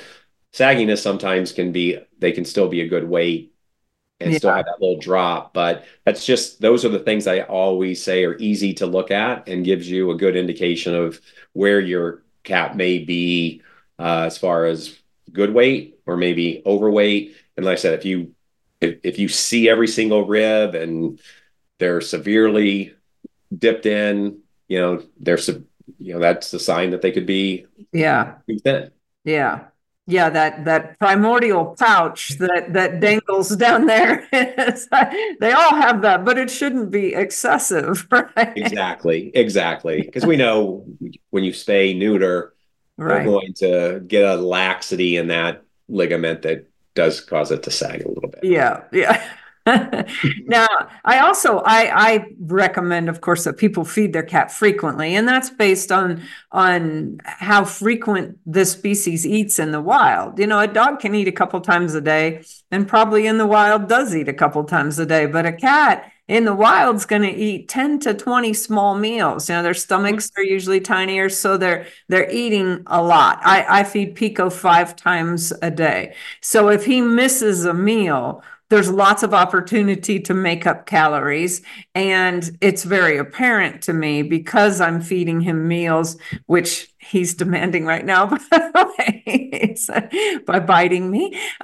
sagginess 0.52 0.98
sometimes 0.98 1.52
can 1.52 1.72
be, 1.72 1.98
they 2.18 2.32
can 2.32 2.44
still 2.44 2.68
be 2.68 2.82
a 2.82 2.88
good 2.88 3.08
weight 3.08 3.54
and 4.20 4.32
yeah. 4.32 4.38
still 4.38 4.52
have 4.52 4.66
that 4.66 4.80
little 4.80 5.00
drop. 5.00 5.54
But 5.54 5.86
that's 6.04 6.26
just, 6.26 6.60
those 6.60 6.84
are 6.84 6.90
the 6.90 6.98
things 6.98 7.26
I 7.26 7.40
always 7.40 8.02
say 8.02 8.24
are 8.24 8.36
easy 8.36 8.74
to 8.74 8.86
look 8.86 9.10
at 9.10 9.48
and 9.48 9.64
gives 9.64 9.88
you 9.88 10.10
a 10.10 10.16
good 10.16 10.36
indication 10.36 10.94
of 10.94 11.20
where 11.52 11.80
your 11.80 12.22
cat 12.42 12.76
may 12.76 12.98
be 12.98 13.62
uh, 13.98 14.24
as 14.26 14.36
far 14.36 14.66
as 14.66 14.98
good 15.32 15.54
weight 15.54 16.00
or 16.04 16.16
maybe 16.16 16.62
overweight. 16.66 17.36
And 17.56 17.64
like 17.64 17.74
I 17.74 17.80
said, 17.80 17.94
if 17.94 18.04
you, 18.04 18.34
if, 18.80 18.98
if 19.02 19.18
you 19.18 19.28
see 19.28 19.68
every 19.68 19.88
single 19.88 20.26
rib 20.26 20.74
and 20.74 21.20
they're 21.78 22.00
severely 22.00 22.94
dipped 23.56 23.86
in, 23.86 24.40
you 24.68 24.78
know, 24.78 25.02
there's 25.18 25.48
a, 25.48 25.62
you 25.98 26.14
know, 26.14 26.20
that's 26.20 26.50
the 26.50 26.58
sign 26.58 26.90
that 26.90 27.02
they 27.02 27.12
could 27.12 27.26
be 27.26 27.66
yeah 27.92 28.34
thin. 28.62 28.90
Yeah. 29.24 29.64
Yeah, 30.10 30.30
that 30.30 30.64
that 30.64 30.98
primordial 30.98 31.76
pouch 31.78 32.30
that 32.38 32.72
that 32.72 32.98
dangles 32.98 33.54
down 33.56 33.84
there. 33.84 34.26
they 34.32 35.52
all 35.52 35.74
have 35.74 36.00
that, 36.00 36.24
but 36.24 36.38
it 36.38 36.50
shouldn't 36.50 36.90
be 36.90 37.14
excessive, 37.14 38.06
right? 38.10 38.56
Exactly, 38.56 39.30
exactly. 39.34 40.00
Because 40.00 40.24
we 40.24 40.36
know 40.36 40.86
when 41.28 41.44
you 41.44 41.52
spay 41.52 41.94
neuter, 41.94 42.54
right. 42.96 43.18
we're 43.18 43.32
going 43.32 43.52
to 43.54 44.00
get 44.06 44.24
a 44.24 44.36
laxity 44.36 45.18
in 45.18 45.26
that 45.26 45.62
ligament 45.90 46.40
that 46.40 46.66
does 46.98 47.20
cause 47.20 47.52
it 47.52 47.62
to 47.62 47.70
sag 47.70 48.04
a 48.04 48.08
little 48.08 48.28
bit. 48.28 48.42
Yeah, 48.42 48.82
yeah. 48.92 49.22
now 50.46 50.66
i 51.04 51.18
also 51.18 51.58
I, 51.58 52.12
I 52.14 52.26
recommend 52.40 53.10
of 53.10 53.20
course 53.20 53.44
that 53.44 53.58
people 53.58 53.84
feed 53.84 54.14
their 54.14 54.22
cat 54.22 54.50
frequently 54.50 55.14
and 55.14 55.28
that's 55.28 55.50
based 55.50 55.92
on 55.92 56.22
on 56.52 57.18
how 57.22 57.66
frequent 57.66 58.38
this 58.46 58.72
species 58.72 59.26
eats 59.26 59.58
in 59.58 59.72
the 59.72 59.80
wild 59.82 60.38
you 60.38 60.46
know 60.46 60.58
a 60.58 60.66
dog 60.66 61.00
can 61.00 61.14
eat 61.14 61.28
a 61.28 61.32
couple 61.32 61.60
times 61.60 61.94
a 61.94 62.00
day 62.00 62.42
and 62.70 62.88
probably 62.88 63.26
in 63.26 63.36
the 63.36 63.46
wild 63.46 63.90
does 63.90 64.16
eat 64.16 64.26
a 64.26 64.32
couple 64.32 64.64
times 64.64 64.98
a 64.98 65.04
day 65.04 65.26
but 65.26 65.44
a 65.44 65.52
cat 65.52 66.10
in 66.28 66.44
the 66.44 66.54
wild's 66.54 67.06
going 67.06 67.22
to 67.22 67.34
eat 67.34 67.68
10 67.68 68.00
to 68.00 68.14
20 68.14 68.52
small 68.52 68.94
meals. 68.96 69.48
You 69.48 69.56
know 69.56 69.62
their 69.62 69.74
stomachs 69.74 70.28
mm-hmm. 70.28 70.40
are 70.40 70.44
usually 70.44 70.80
tinier 70.80 71.28
so 71.28 71.56
they're 71.56 71.86
they're 72.08 72.30
eating 72.30 72.82
a 72.86 73.02
lot. 73.02 73.40
I 73.42 73.80
i 73.80 73.84
feed 73.84 74.14
pico 74.14 74.50
five 74.50 74.94
times 74.94 75.52
a 75.62 75.70
day. 75.70 76.14
So 76.40 76.68
if 76.68 76.84
he 76.84 77.00
misses 77.00 77.64
a 77.64 77.74
meal 77.74 78.42
there's 78.70 78.90
lots 78.90 79.22
of 79.22 79.32
opportunity 79.32 80.20
to 80.20 80.34
make 80.34 80.66
up 80.66 80.86
calories. 80.86 81.62
And 81.94 82.50
it's 82.60 82.84
very 82.84 83.16
apparent 83.16 83.82
to 83.84 83.92
me 83.92 84.22
because 84.22 84.80
I'm 84.80 85.00
feeding 85.00 85.40
him 85.40 85.66
meals, 85.66 86.18
which 86.46 86.92
he's 87.08 87.34
demanding 87.34 87.84
right 87.86 88.04
now, 88.04 88.26
by 90.46 90.60
biting 90.60 91.10
me. 91.10 91.38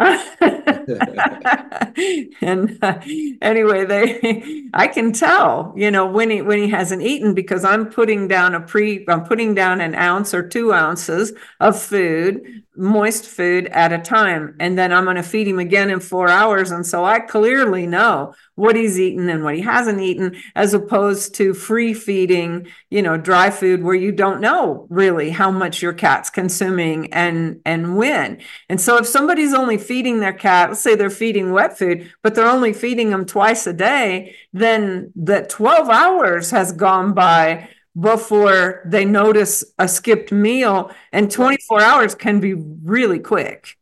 and 2.40 2.78
uh, 2.82 2.98
anyway, 3.42 3.84
they, 3.84 4.68
I 4.74 4.88
can 4.88 5.12
tell, 5.12 5.72
you 5.76 5.90
know, 5.90 6.06
when 6.06 6.30
he 6.30 6.42
when 6.42 6.58
he 6.58 6.68
hasn't 6.68 7.02
eaten 7.02 7.34
because 7.34 7.64
I'm 7.64 7.86
putting 7.86 8.28
down 8.28 8.54
a 8.54 8.60
pre, 8.60 9.04
I'm 9.08 9.24
putting 9.24 9.54
down 9.54 9.80
an 9.80 9.94
ounce 9.94 10.34
or 10.34 10.46
two 10.46 10.72
ounces 10.72 11.32
of 11.60 11.80
food, 11.80 12.64
moist 12.76 13.26
food 13.26 13.66
at 13.66 13.92
a 13.92 13.98
time, 13.98 14.56
and 14.58 14.78
then 14.78 14.92
I'm 14.92 15.04
going 15.04 15.16
to 15.16 15.22
feed 15.22 15.46
him 15.46 15.58
again 15.58 15.90
in 15.90 16.00
four 16.00 16.28
hours, 16.28 16.70
and 16.70 16.86
so 16.86 17.04
I 17.04 17.20
clearly 17.20 17.86
know 17.86 18.34
what 18.54 18.76
he's 18.76 18.99
eaten 19.00 19.28
and 19.28 19.42
what 19.42 19.56
he 19.56 19.61
hasn't 19.61 20.00
eaten, 20.00 20.37
as 20.54 20.75
opposed 20.75 21.34
to 21.34 21.54
free 21.54 21.92
feeding, 21.94 22.66
you 22.90 23.02
know, 23.02 23.16
dry 23.16 23.50
food 23.50 23.82
where 23.82 23.94
you 23.94 24.12
don't 24.12 24.40
know 24.40 24.87
really 24.90 25.30
how 25.30 25.50
much 25.50 25.82
your 25.82 25.92
cat's 25.92 26.30
consuming 26.30 27.12
and 27.12 27.61
and 27.64 27.96
when. 27.96 28.40
And 28.68 28.80
so 28.80 28.96
if 28.96 29.06
somebody's 29.06 29.54
only 29.54 29.78
feeding 29.78 30.20
their 30.20 30.32
cat, 30.32 30.70
let's 30.70 30.80
say 30.80 30.94
they're 30.94 31.11
feeding 31.11 31.52
wet 31.52 31.76
food, 31.76 32.12
but 32.23 32.34
they're 32.34 32.46
only 32.46 32.73
feeding 32.73 33.11
them 33.11 33.26
twice 33.26 33.66
a 33.66 33.73
day, 33.73 34.37
then 34.52 35.12
that 35.16 35.49
12 35.50 35.88
hours 35.88 36.50
has 36.50 36.73
gone 36.73 37.12
by 37.12 37.68
before 37.99 38.82
they 38.87 39.04
notice 39.04 39.64
a 39.78 39.87
skipped 39.87 40.32
meal 40.32 40.90
and 41.12 41.30
24 41.30 41.80
hours 41.80 42.14
can 42.14 42.40
be 42.40 42.54
really 42.54 43.20
quick. 43.20 43.76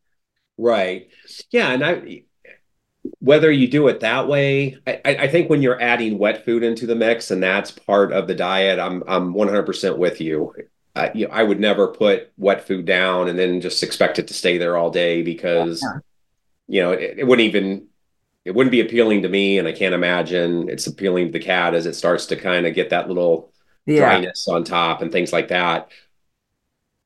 Right. 0.57 1.09
Yeah, 1.49 1.71
and 1.71 1.83
I 1.83 2.23
whether 3.23 3.49
you 3.49 3.69
do 3.69 3.87
it 3.87 4.01
that 4.01 4.27
way, 4.27 4.77
I, 4.85 4.99
I, 5.05 5.27
think 5.29 5.49
when 5.49 5.61
you're 5.61 5.81
adding 5.81 6.17
wet 6.17 6.43
food 6.43 6.61
into 6.61 6.85
the 6.85 6.93
mix 6.93 7.31
and 7.31 7.41
that's 7.41 7.71
part 7.71 8.11
of 8.11 8.27
the 8.27 8.35
diet, 8.35 8.79
I'm 8.79 9.01
I'm 9.07 9.33
100% 9.33 9.97
with 9.97 10.19
you. 10.19 10.53
Uh, 10.93 11.07
you 11.15 11.25
know, 11.25 11.33
I 11.33 11.41
would 11.41 11.57
never 11.57 11.87
put 11.87 12.33
wet 12.37 12.67
food 12.67 12.85
down 12.85 13.29
and 13.29 13.39
then 13.39 13.61
just 13.61 13.81
expect 13.81 14.19
it 14.19 14.27
to 14.27 14.33
stay 14.33 14.57
there 14.57 14.75
all 14.75 14.89
day 14.89 15.21
because 15.21 15.81
yeah. 15.81 15.99
you 16.67 16.83
know 16.83 16.91
it, 16.91 17.19
it, 17.19 17.23
wouldn't 17.23 17.47
even 17.47 17.87
it 18.43 18.51
wouldn't 18.51 18.73
be 18.73 18.81
appealing 18.81 19.21
to 19.21 19.29
me, 19.29 19.57
and 19.57 19.69
I 19.69 19.71
can't 19.71 19.95
imagine 19.95 20.67
it's 20.67 20.87
appealing 20.87 21.27
to 21.27 21.31
the 21.31 21.39
cat 21.39 21.75
as 21.75 21.85
it 21.85 21.95
starts 21.95 22.25
to 22.25 22.35
kind 22.35 22.67
of 22.67 22.75
get 22.75 22.89
that 22.89 23.07
little 23.07 23.53
yeah. 23.85 23.99
dryness 23.99 24.49
on 24.49 24.65
top 24.65 25.01
and 25.01 25.13
things 25.13 25.31
like 25.31 25.47
that. 25.47 25.91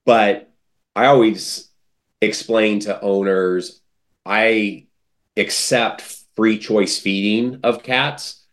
But 0.04 0.52
I 0.96 1.06
always 1.06 1.70
explain 2.22 2.80
to 2.82 3.00
owners, 3.02 3.82
I 4.26 4.87
accept 5.38 6.02
free 6.36 6.58
choice 6.58 7.00
feeding 7.00 7.60
of 7.64 7.84
cats 7.84 8.44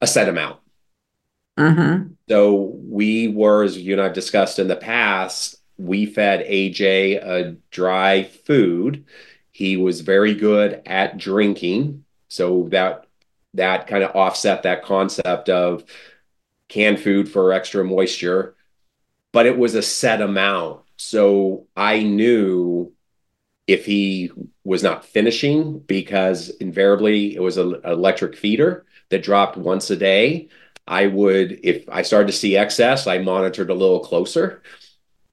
a 0.00 0.06
set 0.06 0.28
amount. 0.28 0.60
Mm-hmm. 1.58 2.12
So 2.28 2.74
we 2.84 3.28
were, 3.28 3.62
as 3.62 3.78
you 3.78 3.94
and 3.94 4.02
I've 4.02 4.12
discussed 4.12 4.58
in 4.58 4.68
the 4.68 4.76
past, 4.76 5.56
we 5.78 6.06
fed 6.06 6.46
AJ 6.46 7.22
a 7.22 7.56
dry 7.70 8.24
food. 8.24 9.04
He 9.50 9.76
was 9.76 10.00
very 10.02 10.34
good 10.34 10.82
at 10.86 11.16
drinking, 11.16 12.04
so 12.28 12.68
that 12.70 13.06
that 13.54 13.86
kind 13.86 14.04
of 14.04 14.14
offset 14.14 14.64
that 14.64 14.84
concept 14.84 15.48
of 15.48 15.84
canned 16.68 17.00
food 17.00 17.28
for 17.28 17.52
extra 17.52 17.84
moisture. 17.84 18.54
But 19.32 19.46
it 19.46 19.56
was 19.56 19.74
a 19.74 19.82
set 19.82 20.20
amount, 20.20 20.82
so 20.96 21.66
I 21.76 22.02
knew 22.02 22.92
if 23.66 23.84
he 23.84 24.30
was 24.64 24.82
not 24.82 25.04
finishing 25.04 25.80
because 25.80 26.50
invariably 26.50 27.34
it 27.34 27.40
was 27.40 27.56
an 27.56 27.80
electric 27.84 28.36
feeder 28.36 28.86
that 29.08 29.22
dropped 29.22 29.56
once 29.56 29.90
a 29.90 29.96
day 29.96 30.48
i 30.86 31.06
would 31.06 31.60
if 31.64 31.88
i 31.88 32.02
started 32.02 32.26
to 32.26 32.32
see 32.32 32.56
excess 32.56 33.06
i 33.06 33.18
monitored 33.18 33.70
a 33.70 33.74
little 33.74 34.00
closer. 34.00 34.62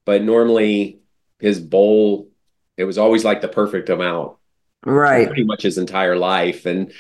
But 0.06 0.22
normally 0.24 1.00
his 1.40 1.60
bowl 1.60 2.30
it 2.78 2.84
was 2.86 2.98
always 2.98 3.24
like 3.24 3.42
the 3.42 3.48
perfect 3.48 3.90
amount 3.90 4.38
right. 4.86 5.28
pretty 5.28 5.44
much 5.44 5.64
his 5.64 5.78
entire 5.78 6.16
life. 6.16 6.66
And 6.66 6.92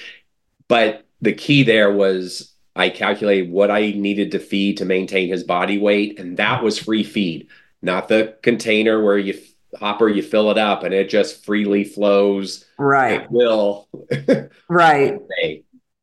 but 0.68 1.06
the 1.22 1.34
key 1.34 1.64
there 1.64 1.92
was 1.92 2.54
I 2.76 2.90
calculated 2.90 3.52
what 3.52 3.70
I 3.70 3.92
needed 3.92 4.32
to 4.32 4.40
feed 4.40 4.78
to 4.78 4.86
maintain 4.86 5.30
his 5.30 5.44
body 5.44 5.78
weight, 5.78 6.20
and 6.20 6.38
that 6.38 6.64
was 6.64 6.80
free 6.80 7.04
feed, 7.04 7.48
not 7.82 8.08
the 8.08 8.36
container 8.42 9.04
where 9.04 9.18
you 9.18 9.40
hopper 9.80 10.10
you 10.10 10.22
fill 10.22 10.52
it 10.52 10.58
up 10.58 10.84
and 10.84 10.94
it 10.94 11.10
just 11.10 11.44
freely 11.46 11.84
flows. 11.84 12.66
Right. 12.78 13.22
It 13.22 13.32
will. 13.32 13.88
right. 14.70 15.20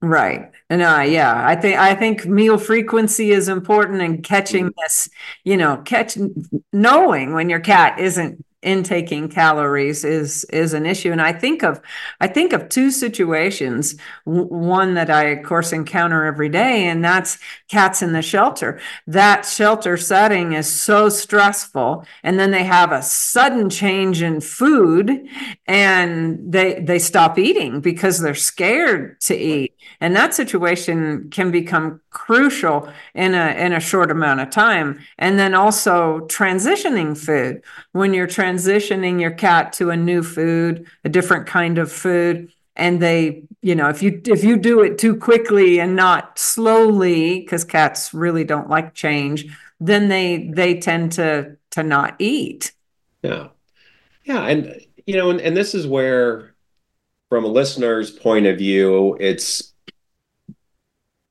Right. 0.02 0.50
And 0.70 0.82
uh, 0.82 1.04
yeah, 1.06 1.46
I 1.46 1.56
think 1.56 1.78
I 1.78 1.94
think 1.94 2.24
meal 2.24 2.56
frequency 2.56 3.32
is 3.32 3.48
important 3.48 4.00
and 4.00 4.24
catching 4.24 4.68
mm. 4.68 4.74
this, 4.78 5.10
you 5.44 5.56
know, 5.58 5.78
catch 5.84 6.16
knowing 6.72 7.34
when 7.34 7.50
your 7.50 7.60
cat 7.60 8.00
isn't 8.00 8.44
intaking 8.62 9.28
calories 9.28 10.04
is 10.04 10.44
is 10.44 10.74
an 10.74 10.84
issue. 10.84 11.12
And 11.12 11.22
i 11.22 11.32
think 11.32 11.62
of 11.62 11.80
i 12.20 12.26
think 12.26 12.52
of 12.52 12.68
two 12.68 12.90
situations 12.90 13.94
w- 14.26 14.46
one 14.46 14.94
that 14.94 15.08
i 15.08 15.24
of 15.24 15.44
course 15.44 15.72
encounter 15.72 16.24
every 16.24 16.48
day 16.48 16.86
and 16.86 17.02
that's 17.02 17.38
cats 17.68 18.02
in 18.02 18.12
the 18.12 18.22
shelter. 18.22 18.80
That 19.06 19.46
shelter 19.46 19.96
setting 19.96 20.52
is 20.52 20.70
so 20.70 21.08
stressful 21.08 22.04
and 22.22 22.38
then 22.38 22.50
they 22.50 22.64
have 22.64 22.92
a 22.92 23.02
sudden 23.02 23.70
change 23.70 24.20
in 24.20 24.40
food 24.40 25.26
and 25.66 26.52
they 26.52 26.80
they 26.80 26.98
stop 26.98 27.38
eating 27.38 27.80
because 27.80 28.20
they're 28.20 28.34
scared 28.34 29.20
to 29.22 29.36
eat. 29.36 29.74
And 30.00 30.14
that 30.16 30.34
situation 30.34 31.30
can 31.30 31.50
become 31.50 32.00
crucial 32.10 32.92
in 33.14 33.34
a 33.34 33.54
in 33.58 33.72
a 33.72 33.80
short 33.80 34.10
amount 34.10 34.40
of 34.40 34.50
time. 34.50 34.98
And 35.18 35.38
then 35.38 35.54
also 35.54 36.20
transitioning 36.26 37.16
food. 37.16 37.62
When 37.92 38.12
you're 38.14 38.26
transitioning 38.26 39.20
your 39.20 39.30
cat 39.30 39.72
to 39.74 39.90
a 39.90 39.96
new 39.96 40.22
food 40.22 40.86
a 41.04 41.08
different 41.08 41.46
kind 41.46 41.78
of 41.78 41.90
food 41.90 42.52
and 42.76 43.00
they 43.00 43.42
you 43.62 43.74
know 43.74 43.88
if 43.88 44.02
you 44.02 44.20
if 44.26 44.42
you 44.44 44.56
do 44.56 44.80
it 44.80 44.98
too 44.98 45.16
quickly 45.16 45.80
and 45.80 45.94
not 45.96 46.38
slowly 46.38 47.40
because 47.40 47.64
cats 47.64 48.12
really 48.14 48.44
don't 48.44 48.68
like 48.68 48.94
change 48.94 49.46
then 49.80 50.08
they 50.08 50.50
they 50.54 50.78
tend 50.78 51.12
to 51.12 51.56
to 51.70 51.82
not 51.82 52.16
eat. 52.18 52.72
Yeah. 53.22 53.48
Yeah 54.24 54.46
and 54.46 54.80
you 55.06 55.16
know 55.16 55.30
and, 55.30 55.40
and 55.40 55.56
this 55.56 55.74
is 55.74 55.86
where 55.86 56.54
from 57.28 57.44
a 57.44 57.48
listener's 57.48 58.10
point 58.10 58.46
of 58.46 58.58
view 58.58 59.16
it's 59.20 59.69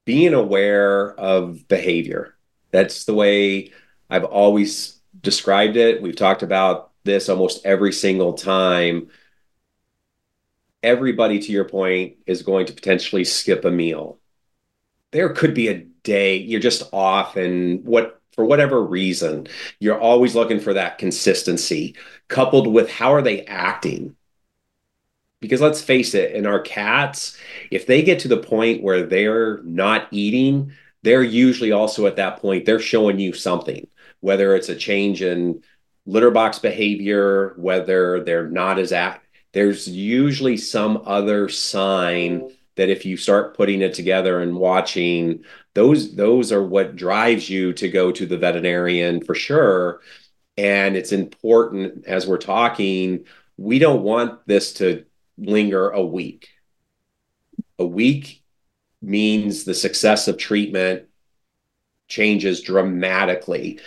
being 0.05 0.33
aware 0.33 1.13
of 1.19 1.67
behavior. 1.67 2.35
That's 2.71 3.05
the 3.05 3.13
way 3.13 3.71
I've 4.09 4.23
always 4.23 4.99
described 5.21 5.77
it. 5.77 6.01
We've 6.01 6.15
talked 6.15 6.43
about 6.43 6.91
this 7.03 7.29
almost 7.29 7.65
every 7.65 7.93
single 7.93 8.33
time. 8.33 9.09
Everybody, 10.81 11.39
to 11.39 11.51
your 11.51 11.65
point, 11.65 12.17
is 12.25 12.43
going 12.43 12.65
to 12.67 12.73
potentially 12.73 13.23
skip 13.23 13.65
a 13.65 13.71
meal. 13.71 14.19
There 15.11 15.29
could 15.29 15.53
be 15.53 15.67
a 15.67 15.79
day 16.03 16.37
you're 16.37 16.59
just 16.59 16.93
off, 16.93 17.35
and 17.35 17.83
what 17.83 18.21
for 18.33 18.45
whatever 18.45 18.81
reason, 18.81 19.47
you're 19.79 19.99
always 19.99 20.35
looking 20.35 20.59
for 20.59 20.73
that 20.73 20.97
consistency, 20.97 21.95
coupled 22.29 22.67
with 22.67 22.89
how 22.89 23.13
are 23.13 23.21
they 23.21 23.45
acting 23.45 24.15
because 25.41 25.61
let's 25.61 25.81
face 25.81 26.13
it, 26.13 26.33
in 26.33 26.45
our 26.45 26.59
cats, 26.59 27.37
if 27.71 27.85
they 27.85 28.01
get 28.01 28.19
to 28.19 28.27
the 28.27 28.37
point 28.37 28.83
where 28.83 29.05
they're 29.05 29.61
not 29.63 30.07
eating, 30.11 30.73
they're 31.03 31.23
usually 31.23 31.71
also 31.71 32.05
at 32.07 32.17
that 32.17 32.41
point, 32.41 32.65
they're 32.65 32.79
showing 32.79 33.19
you 33.19 33.33
something, 33.33 33.87
whether 34.19 34.55
it's 34.55 34.69
a 34.69 34.75
change 34.75 35.21
in 35.21 35.63
litter 36.05 36.31
box 36.31 36.59
behavior, 36.59 37.53
whether 37.57 38.23
they're 38.23 38.49
not 38.49 38.79
as 38.79 38.91
act. 38.91 39.25
There's 39.53 39.87
usually 39.87 40.57
some 40.57 41.03
other 41.05 41.49
sign 41.49 42.51
that 42.75 42.89
if 42.89 43.05
you 43.05 43.17
start 43.17 43.55
putting 43.57 43.81
it 43.81 43.93
together 43.93 44.41
and 44.41 44.55
watching, 44.55 45.43
those 45.73 46.15
those 46.15 46.51
are 46.51 46.63
what 46.63 46.95
drives 46.95 47.49
you 47.49 47.73
to 47.73 47.89
go 47.89 48.11
to 48.11 48.25
the 48.25 48.37
veterinarian 48.37 49.23
for 49.23 49.35
sure. 49.35 50.01
And 50.57 50.95
it's 50.95 51.11
important 51.11 52.05
as 52.05 52.27
we're 52.27 52.37
talking, 52.37 53.25
we 53.57 53.79
don't 53.79 54.03
want 54.03 54.45
this 54.47 54.73
to 54.73 55.05
linger 55.39 55.89
a 55.89 56.05
week. 56.05 56.49
A 57.77 57.85
week 57.85 58.43
means 59.01 59.63
the 59.63 59.73
success 59.73 60.27
of 60.27 60.37
treatment 60.37 61.05
changes 62.07 62.61
dramatically 62.61 63.79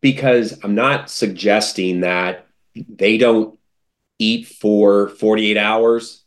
because 0.00 0.58
I'm 0.64 0.74
not 0.74 1.10
suggesting 1.10 2.00
that 2.00 2.46
they 2.74 3.18
don't 3.18 3.58
eat 4.18 4.48
for 4.48 5.08
48 5.08 5.56
hours. 5.56 6.24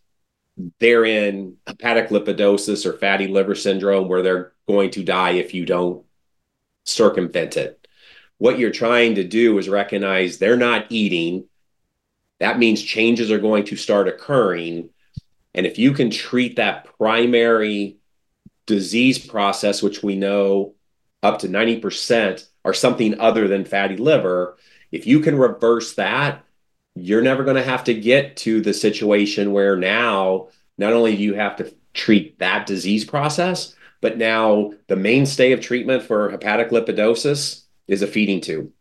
They're 0.79 1.05
in 1.05 1.57
hepatic 1.67 2.09
lipidosis 2.09 2.85
or 2.85 2.93
fatty 2.93 3.27
liver 3.27 3.55
syndrome 3.55 4.07
where 4.07 4.21
they're 4.21 4.53
going 4.67 4.91
to 4.91 5.03
die 5.03 5.31
if 5.31 5.53
you 5.53 5.65
don't 5.65 6.05
circumvent 6.85 7.57
it. 7.57 7.85
What 8.37 8.59
you're 8.59 8.71
trying 8.71 9.15
to 9.15 9.23
do 9.23 9.57
is 9.57 9.67
recognize 9.67 10.37
they're 10.37 10.57
not 10.57 10.85
eating 10.89 11.45
that 12.39 12.59
means 12.59 12.81
changes 12.81 13.31
are 13.31 13.39
going 13.39 13.65
to 13.65 13.75
start 13.75 14.07
occurring. 14.07 14.89
And 15.53 15.65
if 15.65 15.79
you 15.79 15.93
can 15.93 16.09
treat 16.09 16.57
that 16.57 16.85
primary 16.97 17.97
disease 18.65 19.17
process, 19.17 19.81
which 19.81 20.03
we 20.03 20.15
know 20.15 20.75
up 21.23 21.39
to 21.39 21.47
90% 21.47 22.45
are 22.65 22.73
something 22.73 23.19
other 23.19 23.47
than 23.47 23.63
fatty 23.63 23.97
liver, 23.97 24.57
if 24.91 25.07
you 25.07 25.19
can 25.19 25.37
reverse 25.37 25.95
that, 25.95 26.43
you're 26.95 27.21
never 27.21 27.43
going 27.43 27.57
to 27.57 27.63
have 27.63 27.83
to 27.85 27.93
get 27.93 28.37
to 28.37 28.61
the 28.61 28.73
situation 28.73 29.51
where 29.51 29.75
now 29.75 30.47
not 30.77 30.93
only 30.93 31.15
do 31.15 31.23
you 31.23 31.35
have 31.35 31.55
to 31.57 31.73
treat 31.93 32.39
that 32.39 32.65
disease 32.65 33.05
process, 33.05 33.75
but 34.01 34.17
now 34.17 34.73
the 34.87 34.95
mainstay 34.95 35.51
of 35.51 35.61
treatment 35.61 36.03
for 36.03 36.29
hepatic 36.29 36.69
lipidosis 36.69 37.63
is 37.87 38.01
a 38.01 38.07
feeding 38.07 38.41
tube 38.41 38.71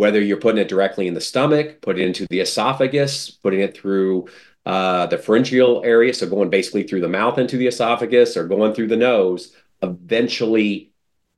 whether 0.00 0.18
you're 0.18 0.38
putting 0.38 0.62
it 0.62 0.66
directly 0.66 1.06
in 1.06 1.12
the 1.12 1.20
stomach, 1.20 1.82
putting 1.82 2.04
it 2.04 2.06
into 2.06 2.26
the 2.30 2.40
esophagus, 2.40 3.30
putting 3.30 3.60
it 3.60 3.76
through 3.76 4.26
uh, 4.64 5.04
the 5.08 5.18
pharyngeal 5.18 5.82
area, 5.84 6.14
so 6.14 6.26
going 6.26 6.48
basically 6.48 6.84
through 6.84 7.02
the 7.02 7.08
mouth 7.08 7.36
into 7.36 7.58
the 7.58 7.66
esophagus 7.66 8.34
or 8.34 8.48
going 8.48 8.72
through 8.72 8.86
the 8.86 8.96
nose, 8.96 9.54
eventually 9.82 10.90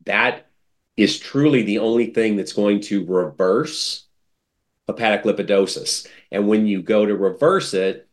that 0.04 0.46
is 0.96 1.18
truly 1.18 1.64
the 1.64 1.80
only 1.80 2.14
thing 2.14 2.36
that's 2.36 2.52
going 2.52 2.80
to 2.80 3.04
reverse 3.04 4.06
hepatic 4.86 5.24
lipidosis. 5.24 6.06
And 6.30 6.46
when 6.46 6.64
you 6.68 6.82
go 6.82 7.04
to 7.04 7.16
reverse 7.16 7.74
it, 7.74 8.08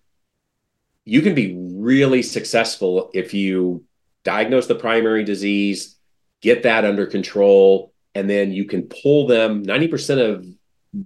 you 1.06 1.22
can 1.22 1.36
be 1.36 1.56
really 1.76 2.24
successful 2.24 3.12
if 3.14 3.36
you 3.36 3.86
diagnose 4.24 4.66
the 4.66 4.74
primary 4.74 5.24
disease, 5.24 5.96
get 6.42 6.64
that 6.64 6.86
under 6.86 7.06
control, 7.06 7.94
and 8.16 8.30
then 8.30 8.52
you 8.52 8.66
can 8.66 8.84
pull 8.84 9.28
them 9.28 9.64
90% 9.64 10.34
of 10.34 10.46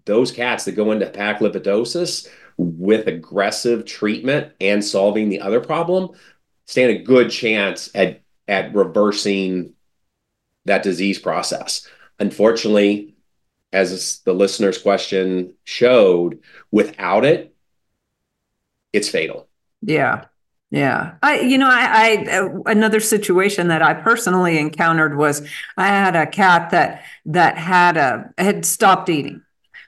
those 0.06 0.32
cats 0.32 0.66
that 0.66 0.74
go 0.74 0.92
into 0.92 1.06
hepatic 1.06 1.42
lipidosis 1.42 2.28
with 2.58 3.08
aggressive 3.08 3.86
treatment 3.86 4.54
and 4.62 4.84
solving 4.84 5.30
the 5.30 5.42
other 5.42 5.60
problem 5.60 6.10
stand 6.66 6.92
a 6.92 7.04
good 7.04 7.30
chance 7.30 7.90
at 7.94 8.22
at 8.48 8.74
reversing 8.74 9.74
that 10.66 10.84
disease 10.84 11.20
process. 11.20 11.88
Unfortunately 12.20 13.16
as 13.74 14.20
the 14.20 14.34
listener's 14.34 14.78
question 14.78 15.54
showed 15.64 16.40
without 16.72 17.26
it 17.26 17.56
it's 18.94 19.10
fatal. 19.10 19.50
Yeah 19.82 20.26
yeah. 20.74 21.14
I, 21.22 21.40
you 21.42 21.60
know, 21.60 21.70
I, 21.70 22.26
I, 22.28 22.38
uh, 22.38 22.62
another 22.66 23.00
situation 23.00 23.68
that 23.68 23.84
I 23.84 23.94
personally 23.94 24.58
encountered 24.58 25.16
was 25.16 25.48
I 25.78 25.88
had 25.88 26.16
a 26.16 26.26
cat 26.26 26.72
that, 26.72 27.04
that 27.28 27.60
had 27.60 27.96
a, 27.96 28.34
had 28.40 28.66
stopped 28.66 29.08
eating. 29.08 29.44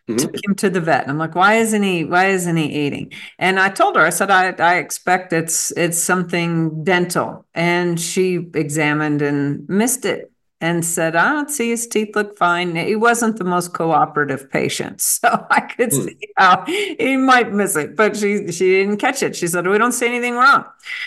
Mm-hmm. 0.07 0.17
Took 0.17 0.35
him 0.45 0.55
to 0.55 0.69
the 0.69 0.81
vet. 0.81 1.01
And 1.01 1.09
I'm 1.09 1.17
like, 1.17 1.33
why 1.33 1.55
isn't 1.55 1.81
he, 1.81 2.05
why 2.05 2.27
isn't 2.27 2.55
he 2.55 2.65
eating? 2.65 3.11
And 3.39 3.59
I 3.59 3.69
told 3.69 3.95
her, 3.95 4.03
I 4.03 4.11
said, 4.11 4.29
I, 4.29 4.51
I 4.51 4.75
expect 4.75 5.33
it's, 5.33 5.71
it's 5.71 5.97
something 5.97 6.83
dental. 6.83 7.47
And 7.55 7.99
she 7.99 8.47
examined 8.53 9.23
and 9.23 9.67
missed 9.67 10.05
it 10.05 10.31
and 10.65 10.83
said, 10.83 11.15
I 11.15 11.31
don't 11.31 11.51
see 11.51 11.69
his 11.69 11.85
teeth 11.85 12.15
look 12.15 12.39
fine. 12.39 12.75
He 12.75 12.95
wasn't 12.95 13.37
the 13.37 13.43
most 13.43 13.73
cooperative 13.73 14.49
patient. 14.49 15.01
So 15.25 15.45
I 15.49 15.61
could 15.61 15.93
hmm. 15.93 16.01
see 16.01 16.17
how 16.35 16.65
he 16.65 17.15
might 17.15 17.51
miss 17.51 17.75
it, 17.75 17.95
but 17.95 18.17
she, 18.17 18.51
she 18.51 18.71
didn't 18.71 18.97
catch 18.97 19.23
it. 19.23 19.35
She 19.35 19.47
said, 19.47 19.65
We 19.65 19.77
don't 19.77 19.93
see 19.93 20.07
anything 20.07 20.35
wrong. 20.35 20.65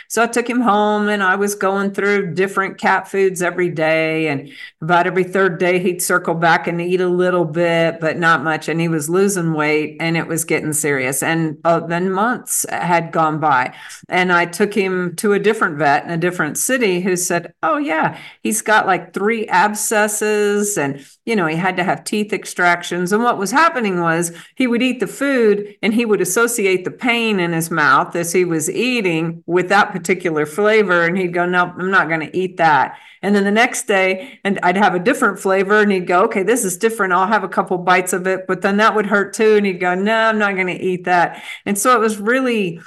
So 0.08 0.22
I 0.22 0.26
took 0.26 0.48
him 0.48 0.60
home 0.60 1.08
and 1.08 1.22
I 1.22 1.36
was 1.36 1.54
going 1.54 1.92
through 1.92 2.34
different 2.34 2.78
cat 2.78 3.08
foods 3.08 3.42
every 3.42 3.68
day. 3.68 4.28
And 4.28 4.50
about 4.80 5.06
every 5.06 5.24
third 5.24 5.58
day, 5.58 5.78
he'd 5.78 6.02
circle 6.02 6.34
back 6.34 6.66
and 6.66 6.80
eat 6.80 7.00
a 7.00 7.08
little 7.08 7.44
bit, 7.44 8.00
but 8.00 8.18
not 8.18 8.42
much. 8.42 8.68
And 8.68 8.80
he 8.80 8.88
was 8.88 9.10
losing 9.10 9.52
weight 9.52 9.96
and 10.00 10.16
it 10.16 10.26
was 10.26 10.44
getting 10.44 10.72
serious. 10.72 11.22
And 11.22 11.58
uh, 11.64 11.80
then 11.80 12.10
months 12.10 12.64
had 12.70 13.12
gone 13.12 13.40
by. 13.40 13.74
And 14.08 14.32
I 14.32 14.46
took 14.46 14.74
him 14.74 15.14
to 15.16 15.32
a 15.32 15.38
different 15.38 15.76
vet 15.78 16.04
in 16.04 16.10
a 16.10 16.16
different 16.16 16.58
city 16.58 17.00
who 17.00 17.16
said, 17.16 17.52
Oh, 17.62 17.76
yeah, 17.76 18.18
he's 18.42 18.62
got 18.62 18.86
like 18.86 19.12
three 19.12 19.47
abscesses 19.48 20.76
and 20.78 21.04
you 21.28 21.36
know, 21.36 21.46
he 21.46 21.56
had 21.56 21.76
to 21.76 21.84
have 21.84 22.04
teeth 22.04 22.32
extractions. 22.32 23.12
And 23.12 23.22
what 23.22 23.36
was 23.36 23.50
happening 23.50 24.00
was 24.00 24.32
he 24.54 24.66
would 24.66 24.80
eat 24.80 24.98
the 24.98 25.06
food 25.06 25.76
and 25.82 25.92
he 25.92 26.06
would 26.06 26.22
associate 26.22 26.86
the 26.86 26.90
pain 26.90 27.38
in 27.38 27.52
his 27.52 27.70
mouth 27.70 28.16
as 28.16 28.32
he 28.32 28.46
was 28.46 28.70
eating 28.70 29.44
with 29.44 29.68
that 29.68 29.92
particular 29.92 30.46
flavor. 30.46 31.04
And 31.04 31.18
he'd 31.18 31.34
go, 31.34 31.44
No, 31.44 31.70
I'm 31.78 31.90
not 31.90 32.08
going 32.08 32.20
to 32.20 32.34
eat 32.34 32.56
that. 32.56 32.96
And 33.20 33.36
then 33.36 33.44
the 33.44 33.50
next 33.50 33.86
day, 33.86 34.40
and 34.42 34.58
I'd 34.62 34.78
have 34.78 34.94
a 34.94 34.98
different 34.98 35.38
flavor, 35.38 35.82
and 35.82 35.92
he'd 35.92 36.06
go, 36.06 36.22
Okay, 36.24 36.44
this 36.44 36.64
is 36.64 36.78
different. 36.78 37.12
I'll 37.12 37.26
have 37.26 37.44
a 37.44 37.48
couple 37.48 37.76
bites 37.76 38.14
of 38.14 38.26
it, 38.26 38.46
but 38.46 38.62
then 38.62 38.78
that 38.78 38.94
would 38.94 39.04
hurt 39.04 39.34
too. 39.34 39.56
And 39.56 39.66
he'd 39.66 39.80
go, 39.80 39.94
No, 39.94 40.14
I'm 40.14 40.38
not 40.38 40.54
going 40.54 40.68
to 40.68 40.82
eat 40.82 41.04
that. 41.04 41.42
And 41.66 41.76
so 41.76 41.94
it 41.94 42.00
was 42.00 42.16
really 42.16 42.80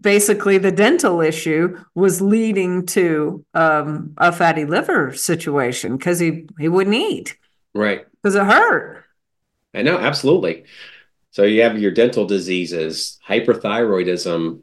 basically 0.00 0.56
the 0.56 0.72
dental 0.72 1.20
issue 1.20 1.78
was 1.94 2.22
leading 2.22 2.86
to 2.86 3.44
um, 3.52 4.14
a 4.16 4.32
fatty 4.32 4.64
liver 4.64 5.12
situation 5.12 5.98
because 5.98 6.18
he, 6.18 6.46
he 6.58 6.68
wouldn't 6.68 6.96
eat. 6.96 7.36
Right. 7.74 8.06
Because 8.22 8.34
it 8.34 8.44
hurt. 8.44 9.04
I 9.74 9.82
know, 9.82 9.98
absolutely. 9.98 10.64
So 11.30 11.42
you 11.42 11.62
have 11.62 11.78
your 11.78 11.90
dental 11.90 12.26
diseases, 12.26 13.18
hyperthyroidism. 13.28 14.60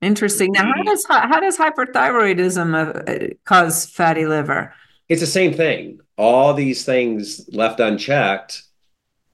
Interesting. 0.00 0.52
Now, 0.52 0.72
how 0.72 0.82
does 0.84 1.04
how 1.08 1.40
does 1.40 1.58
hyperthyroidism 1.58 3.32
uh, 3.32 3.34
cause 3.44 3.86
fatty 3.86 4.26
liver? 4.26 4.72
It's 5.08 5.20
the 5.20 5.26
same 5.26 5.52
thing. 5.52 5.98
All 6.16 6.54
these 6.54 6.84
things 6.84 7.48
left 7.52 7.80
unchecked 7.80 8.62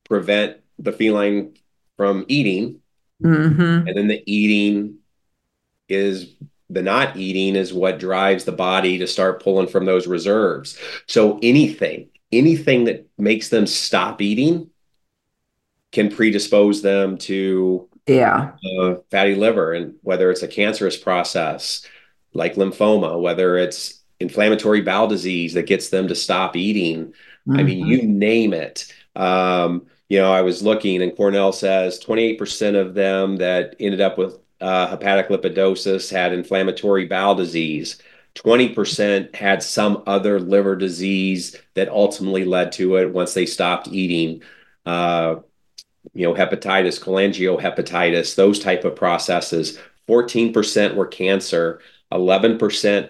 prevent 0.05 0.59
the 0.79 0.93
feline 0.93 1.57
from 1.99 2.25
eating, 2.29 2.81
mm-hmm. 3.23 3.87
and 3.87 3.97
then 3.97 4.09
the 4.09 4.23
eating 4.27 4.99
is 5.89 6.35
the 6.71 6.83
not 6.83 7.17
eating 7.17 7.57
is 7.57 7.75
what 7.75 7.99
drives 7.99 8.45
the 8.45 8.53
body 8.53 8.99
to 8.99 9.07
start 9.07 9.43
pulling 9.43 9.67
from 9.67 9.85
those 9.85 10.07
reserves. 10.07 10.79
So 11.07 11.39
anything, 11.43 12.09
anything 12.39 12.85
that 12.85 13.09
makes 13.19 13.49
them 13.49 13.67
stop 13.67 14.21
eating 14.21 14.71
can 15.93 16.11
predispose 16.11 16.83
them 16.83 17.17
to 17.17 17.89
yeah 18.07 18.53
uh, 18.81 18.97
fatty 19.11 19.35
liver 19.35 19.73
and 19.73 19.95
whether 20.03 20.31
it's 20.31 20.43
a 20.43 20.49
cancerous 20.49 20.97
process 20.97 21.87
like 22.35 22.57
lymphoma 22.57 23.21
whether 23.21 23.57
it's 23.57 24.03
inflammatory 24.21 24.83
bowel 24.83 25.07
disease 25.07 25.55
that 25.55 25.67
gets 25.67 25.89
them 25.89 26.09
to 26.09 26.15
stop 26.15 26.57
eating 26.57 27.07
mm-hmm. 27.07 27.59
i 27.59 27.63
mean 27.63 27.81
mm-hmm. 27.81 27.91
you 27.91 28.03
name 28.03 28.53
it 28.53 28.93
um, 29.17 29.87
you 30.09 30.19
know 30.19 30.33
i 30.33 30.43
was 30.43 30.63
looking 30.63 31.03
and 31.03 31.17
cornell 31.17 31.53
says 31.53 32.03
28% 32.05 32.75
of 32.79 32.95
them 32.95 33.37
that 33.37 33.77
ended 33.81 34.01
up 34.01 34.19
with 34.19 34.39
uh, 34.61 34.87
hepatic 34.89 35.29
lipidosis 35.29 36.11
had 36.11 36.33
inflammatory 36.33 37.07
bowel 37.07 37.35
disease 37.35 37.99
20% 38.35 39.35
had 39.35 39.63
some 39.63 40.03
other 40.07 40.41
liver 40.41 40.77
disease 40.77 41.57
that 41.75 41.89
ultimately 41.89 42.45
led 42.45 42.73
to 42.73 42.97
it 42.97 43.13
once 43.13 43.35
they 43.35 43.47
stopped 43.47 43.89
eating. 43.89 44.43
Uh, 44.85 45.37
you 46.13 46.27
know, 46.27 46.35
hepatitis, 46.35 47.01
cholangiohepatitis, 47.01 48.35
those 48.35 48.59
type 48.59 48.85
of 48.85 48.97
processes. 48.97 49.79
14% 50.09 50.95
were 50.95 51.07
cancer, 51.07 51.81
11% 52.13 52.59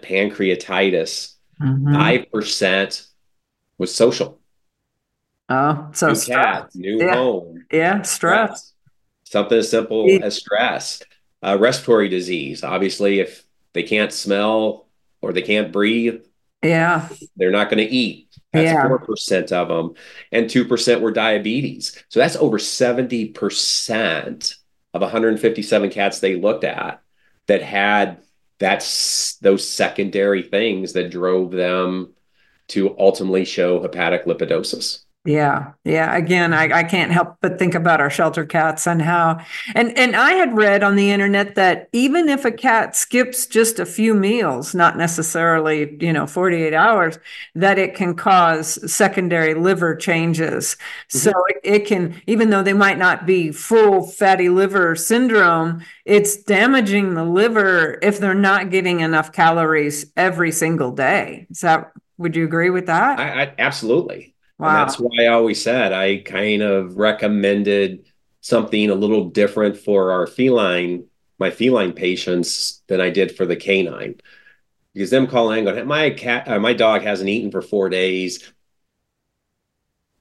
pancreatitis, 0.03 1.35
mm-hmm. 1.61 1.89
5% 1.89 3.07
was 3.79 3.95
social. 3.95 4.41
Oh, 5.49 5.91
so 5.93 6.09
new 6.09 6.15
stress. 6.15 6.45
cat, 6.45 6.71
new 6.75 6.99
yeah. 6.99 7.15
home. 7.15 7.67
Yeah, 7.71 8.03
stress. 8.03 8.73
Something 9.25 9.59
as 9.59 9.71
simple 9.71 10.09
yeah. 10.09 10.21
as 10.23 10.37
stress. 10.37 11.03
Uh, 11.43 11.59
respiratory 11.61 12.09
disease. 12.09 12.65
Obviously, 12.65 13.21
if 13.21 13.45
they 13.75 13.83
can't 13.83 14.13
smell 14.13 14.84
or 15.25 15.33
they 15.33 15.43
can't 15.43 15.73
breathe, 15.73 16.23
yeah, 16.63 17.09
they're 17.37 17.51
not 17.51 17.71
going 17.71 17.87
to 17.87 17.93
eat. 17.93 18.29
That's 18.53 18.73
4% 18.73 19.53
of 19.53 19.69
them, 19.69 19.95
and 20.33 20.49
two 20.49 20.65
percent 20.65 21.01
were 21.03 21.13
diabetes. 21.13 22.03
So 22.09 22.21
that's 22.21 22.37
over 22.37 22.59
seventy 22.59 23.29
percent 23.29 24.55
of 24.95 25.03
157 25.03 25.91
cats 25.91 26.21
they 26.21 26.37
looked 26.37 26.65
at 26.65 27.03
that 27.49 27.63
had 27.63 28.19
that's 28.59 29.37
those 29.39 29.69
secondary 29.69 30.43
things 30.43 30.93
that 30.93 31.11
drove 31.11 31.51
them 31.51 32.15
to 32.69 32.97
ultimately 32.99 33.45
show 33.45 33.83
hepatic 33.83 34.25
lipidosis. 34.27 35.01
Yeah, 35.27 35.73
yeah. 35.85 36.15
Again, 36.15 36.53
I, 36.53 36.81
I 36.81 36.85
can't 36.85 37.11
help 37.11 37.39
but 37.41 37.59
think 37.59 37.75
about 37.75 37.99
our 37.99 38.11
shelter 38.11 38.45
cats 38.45 38.87
and 38.87 39.01
how 39.01 39.41
and 39.75 39.97
and 39.97 40.15
I 40.15 40.33
had 40.33 40.55
read 40.55 40.83
on 40.83 40.97
the 40.97 41.11
internet 41.11 41.55
that 41.55 41.89
even 41.93 42.29
if 42.29 42.45
a 42.45 42.53
cat 42.53 42.95
skips 42.95 43.47
just 43.47 43.79
a 43.79 43.87
few 43.87 44.13
meals, 44.13 44.75
not 44.75 44.99
necessarily, 44.99 45.97
you 45.99 46.13
know, 46.13 46.27
48 46.27 46.75
hours, 46.75 47.19
that 47.55 47.79
it 47.79 47.95
can 47.95 48.15
cause 48.15 48.93
secondary 48.93 49.55
liver 49.55 49.97
changes. 49.97 50.77
Mm-hmm. 51.09 51.19
So 51.19 51.33
it, 51.49 51.57
it 51.65 51.87
can, 51.87 52.21
even 52.27 52.51
though 52.51 52.63
they 52.63 52.75
might 52.75 52.99
not 52.99 53.25
be 53.25 53.51
full 53.51 54.07
fatty 54.07 54.51
liver 54.51 54.95
syndrome, 54.95 55.83
it's 56.05 56.37
damaging 56.37 57.15
the 57.15 57.25
liver 57.25 57.99
if 58.03 58.19
they're 58.19 58.35
not 58.35 58.69
getting 58.69 59.01
enough 59.01 59.33
calories 59.33 60.05
every 60.19 60.53
single 60.53 60.91
day. 60.93 61.47
Is 61.49 61.63
that 61.63 61.93
would 62.19 62.37
you 62.37 62.45
agree 62.45 62.71
with 62.71 62.87
that? 62.87 63.19
I, 63.19 63.45
I 63.45 63.55
absolutely. 63.59 64.34
Wow. 64.59 64.69
And 64.69 64.77
that's 64.77 64.99
why 64.99 65.25
I 65.25 65.27
always 65.29 65.63
said 65.63 65.93
I 65.93 66.19
kind 66.19 66.63
of 66.63 66.97
recommended 66.97 68.07
something 68.41 68.91
a 68.91 68.95
little 68.95 69.31
different 69.31 69.77
for 69.77 70.13
our 70.13 70.27
feline, 70.27 71.07
my 71.39 71.51
feline 71.51 71.93
patients 71.93 72.83
than 72.87 73.01
I 73.01 73.11
did 73.11 73.37
for 73.37 73.47
the 73.47 73.57
canine. 73.57 74.21
Because 74.93 75.11
them 75.11 75.27
calling 75.27 75.67
and 75.67 75.77
going, 75.77 75.87
my 75.87 76.11
cat, 76.11 76.47
uh, 76.47 76.61
my 76.61 76.73
dog 76.73 77.03
hasn't 77.03 77.29
eaten 77.29 77.51
for 77.51 77.63
four 77.63 77.89
days. 77.89 78.53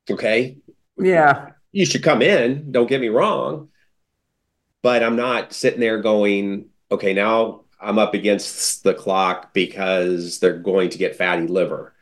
Okay. 0.10 0.58
Yeah. 0.98 1.52
You 1.72 1.86
should 1.86 2.04
come 2.04 2.22
in. 2.22 2.72
Don't 2.72 2.90
get 2.90 3.02
me 3.02 3.10
wrong. 3.10 3.70
But 4.82 5.04
I'm 5.04 5.16
not 5.16 5.54
sitting 5.54 5.80
there 5.80 6.02
going, 6.02 6.70
okay, 6.92 7.14
now 7.14 7.62
I'm 7.80 8.00
up 8.00 8.14
against 8.14 8.84
the 8.84 8.94
clock 8.94 9.54
because 9.54 10.40
they're 10.40 10.58
going 10.58 10.90
to 10.90 10.98
get 10.98 11.16
fatty 11.16 11.48
liver 11.48 11.93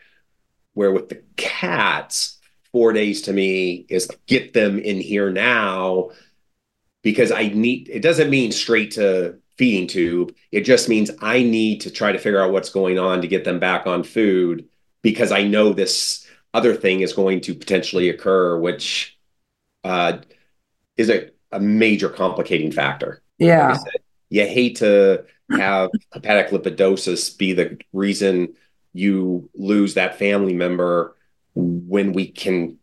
where 0.82 0.92
with 0.92 1.10
the 1.10 1.22
cats, 1.38 2.40
four 2.72 2.92
days 2.92 3.22
to 3.22 3.34
me 3.34 3.86
is 3.88 4.10
get 4.26 4.54
them 4.54 4.80
in 4.80 5.00
here 5.00 5.30
now 5.30 6.10
because 7.04 7.32
I 7.32 7.50
need 7.50 7.88
it 7.88 8.02
doesn't 8.02 8.32
mean 8.32 8.52
straight 8.52 8.90
to 8.92 9.38
feeding 9.60 9.86
tube. 9.86 10.34
It 10.52 10.62
just 10.62 10.90
means 10.90 11.12
I 11.22 11.44
need 11.44 11.82
to 11.82 11.92
try 11.92 12.12
to 12.12 12.18
figure 12.18 12.42
out 12.42 12.52
what's 12.52 12.72
going 12.72 12.98
on 12.98 13.22
to 13.22 13.28
get 13.28 13.44
them 13.44 13.60
back 13.60 13.86
on 13.86 14.04
food 14.04 14.68
because 15.04 15.32
I 15.32 15.44
know 15.44 15.72
this 15.72 16.28
other 16.56 16.74
thing 16.74 17.02
is 17.02 17.14
going 17.14 17.42
to 17.42 17.54
potentially 17.54 18.10
occur, 18.10 18.58
which 18.58 19.20
uh, 19.84 20.18
is 20.98 21.12
a, 21.12 21.30
a 21.52 21.60
major 21.60 22.10
complicating 22.10 22.72
factor. 22.72 23.22
Yeah. 23.38 23.68
Like 23.68 23.82
said, 23.82 24.02
you 24.32 24.48
hate 24.48 24.78
to 24.78 25.26
have 25.52 25.92
hepatic 26.12 26.50
lipidosis 26.50 27.38
be 27.38 27.54
the 27.54 27.78
reason 27.94 28.56
you 28.94 29.50
lose 29.56 29.94
that 29.94 30.20
family 30.20 30.54
member 30.54 31.16
when 31.56 32.14
we 32.14 32.28
can 32.28 32.78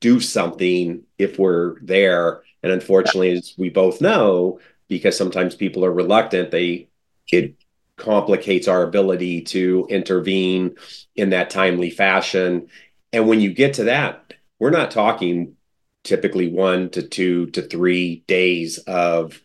do 0.00 0.20
something 0.20 1.02
if 1.18 1.38
we're 1.38 1.78
there. 1.80 2.42
And 2.62 2.72
unfortunately, 2.72 3.32
as 3.32 3.54
we 3.58 3.68
both 3.68 4.00
know, 4.00 4.60
because 4.88 5.16
sometimes 5.16 5.54
people 5.54 5.84
are 5.84 5.92
reluctant, 5.92 6.50
they 6.50 6.88
it 7.30 7.54
complicates 7.96 8.68
our 8.68 8.82
ability 8.82 9.42
to 9.42 9.86
intervene 9.88 10.76
in 11.14 11.30
that 11.30 11.50
timely 11.50 11.90
fashion. 11.90 12.68
And 13.12 13.28
when 13.28 13.40
you 13.40 13.52
get 13.52 13.74
to 13.74 13.84
that, 13.84 14.34
we're 14.58 14.70
not 14.70 14.90
talking 14.90 15.56
typically 16.02 16.48
one 16.48 16.90
to 16.90 17.02
two 17.02 17.46
to 17.46 17.62
three 17.62 18.24
days 18.26 18.78
of 18.78 19.40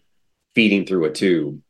feeding 0.56 0.86
through 0.86 1.06
a 1.06 1.12
tube. 1.12 1.62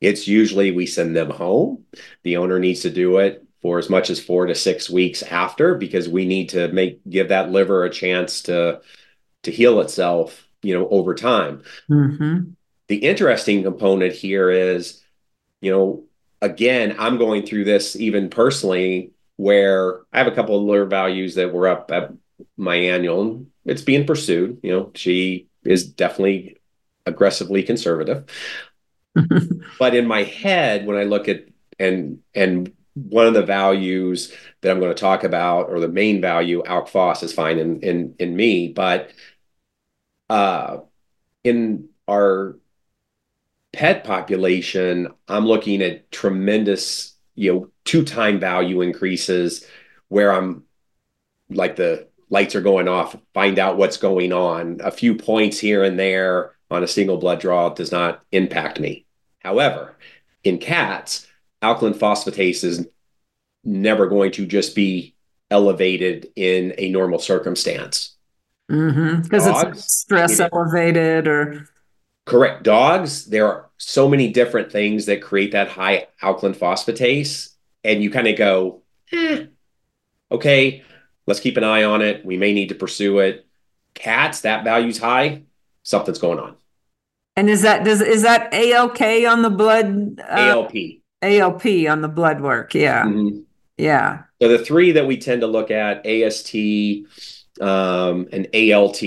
It's 0.00 0.26
usually 0.26 0.70
we 0.70 0.86
send 0.86 1.14
them 1.14 1.30
home. 1.30 1.84
The 2.22 2.38
owner 2.38 2.58
needs 2.58 2.80
to 2.82 2.90
do 2.90 3.18
it 3.18 3.44
for 3.62 3.78
as 3.78 3.90
much 3.90 4.10
as 4.10 4.20
four 4.20 4.46
to 4.46 4.54
six 4.54 4.88
weeks 4.88 5.22
after 5.22 5.74
because 5.74 6.08
we 6.08 6.24
need 6.24 6.48
to 6.50 6.68
make 6.68 7.00
give 7.08 7.28
that 7.28 7.50
liver 7.50 7.84
a 7.84 7.90
chance 7.90 8.42
to 8.42 8.80
to 9.42 9.50
heal 9.50 9.80
itself 9.80 10.46
you 10.62 10.78
know 10.78 10.88
over 10.88 11.14
time. 11.14 11.62
Mm-hmm. 11.90 12.50
the 12.88 12.96
interesting 12.96 13.62
component 13.62 14.14
here 14.14 14.50
is 14.50 15.02
you 15.60 15.70
know 15.70 16.04
again 16.42 16.96
i'm 16.98 17.18
going 17.18 17.44
through 17.44 17.64
this 17.64 17.96
even 17.96 18.30
personally 18.30 19.12
where 19.36 20.00
i 20.12 20.18
have 20.18 20.26
a 20.26 20.34
couple 20.34 20.56
of 20.56 20.64
liver 20.64 20.86
values 20.86 21.34
that 21.34 21.52
were 21.52 21.68
up 21.68 21.90
at 21.90 22.12
my 22.56 22.76
annual 22.76 23.22
and 23.22 23.50
it's 23.64 23.82
being 23.82 24.06
pursued. 24.06 24.58
You 24.62 24.72
know 24.72 24.90
she 24.94 25.48
is 25.64 25.84
definitely 25.86 26.58
aggressively 27.06 27.62
conservative. 27.62 28.24
But 29.78 29.94
in 29.94 30.06
my 30.06 30.22
head 30.22 30.86
when 30.86 30.96
i 30.96 31.02
look 31.02 31.28
at 31.28 31.46
and 31.78 32.20
and 32.34 32.72
one 32.94 33.26
of 33.26 33.34
the 33.34 33.44
values 33.44 34.32
that 34.60 34.70
I'm 34.70 34.80
going 34.80 34.94
to 34.94 35.00
talk 35.00 35.24
about, 35.24 35.68
or 35.68 35.80
the 35.80 35.88
main 35.88 36.20
value, 36.20 36.62
Alk 36.64 36.88
Phos 36.88 37.22
is 37.22 37.32
fine 37.32 37.58
in 37.58 37.80
in 37.80 38.14
in 38.18 38.36
me, 38.36 38.68
but 38.68 39.12
uh, 40.28 40.78
in 41.44 41.88
our 42.08 42.56
pet 43.72 44.04
population, 44.04 45.08
I'm 45.28 45.46
looking 45.46 45.82
at 45.82 46.10
tremendous, 46.10 47.14
you 47.34 47.52
know, 47.52 47.70
two 47.84 48.04
time 48.04 48.40
value 48.40 48.80
increases 48.80 49.66
where 50.08 50.32
I'm 50.32 50.64
like 51.48 51.76
the 51.76 52.08
lights 52.28 52.54
are 52.54 52.60
going 52.60 52.88
off, 52.88 53.16
find 53.34 53.58
out 53.58 53.76
what's 53.76 53.96
going 53.96 54.32
on. 54.32 54.80
A 54.82 54.90
few 54.90 55.14
points 55.14 55.58
here 55.58 55.82
and 55.82 55.98
there 55.98 56.52
on 56.70 56.84
a 56.84 56.88
single 56.88 57.16
blood 57.16 57.40
draw 57.40 57.68
does 57.70 57.90
not 57.90 58.22
impact 58.30 58.78
me. 58.78 59.04
However, 59.40 59.96
in 60.44 60.58
cats, 60.58 61.26
alkaline 61.62 61.94
phosphatase 61.94 62.64
is 62.64 62.86
never 63.64 64.06
going 64.06 64.32
to 64.32 64.46
just 64.46 64.74
be 64.74 65.14
elevated 65.50 66.30
in 66.36 66.74
a 66.78 66.90
normal 66.90 67.18
circumstance. 67.18 68.16
Because 68.68 69.46
mm-hmm. 69.46 69.72
it's 69.72 69.92
stress 70.00 70.38
it 70.38 70.50
elevated 70.52 71.26
or. 71.26 71.68
Correct. 72.26 72.62
Dogs, 72.62 73.26
there 73.26 73.46
are 73.46 73.70
so 73.76 74.08
many 74.08 74.32
different 74.32 74.70
things 74.70 75.06
that 75.06 75.22
create 75.22 75.52
that 75.52 75.68
high 75.68 76.06
alkaline 76.22 76.54
phosphatase. 76.54 77.54
And 77.82 78.02
you 78.02 78.10
kind 78.10 78.28
of 78.28 78.36
go, 78.36 78.82
eh, 79.12 79.46
okay, 80.30 80.84
let's 81.26 81.40
keep 81.40 81.56
an 81.56 81.64
eye 81.64 81.82
on 81.82 82.02
it. 82.02 82.24
We 82.24 82.36
may 82.36 82.52
need 82.52 82.68
to 82.68 82.74
pursue 82.74 83.18
it. 83.18 83.46
Cats, 83.94 84.42
that 84.42 84.64
value's 84.64 84.98
high. 84.98 85.42
Something's 85.82 86.18
going 86.18 86.38
on. 86.38 86.56
And 87.36 87.48
is 87.48 87.62
that 87.62 87.84
does 87.84 88.00
is 88.00 88.22
that 88.22 88.52
ALK 88.52 89.30
on 89.30 89.42
the 89.42 89.50
blood? 89.50 90.20
Uh, 90.20 90.24
ALP. 90.26 90.99
ALP 91.22 91.66
on 91.88 92.00
the 92.02 92.08
blood 92.08 92.40
work. 92.40 92.74
Yeah. 92.74 93.04
Mm-hmm. 93.04 93.40
Yeah. 93.76 94.24
So 94.40 94.48
the 94.48 94.64
three 94.64 94.92
that 94.92 95.06
we 95.06 95.16
tend 95.16 95.40
to 95.40 95.46
look 95.46 95.70
at, 95.70 96.06
AST 96.06 96.54
um, 97.60 98.28
and 98.32 98.46
ALT, 98.54 99.02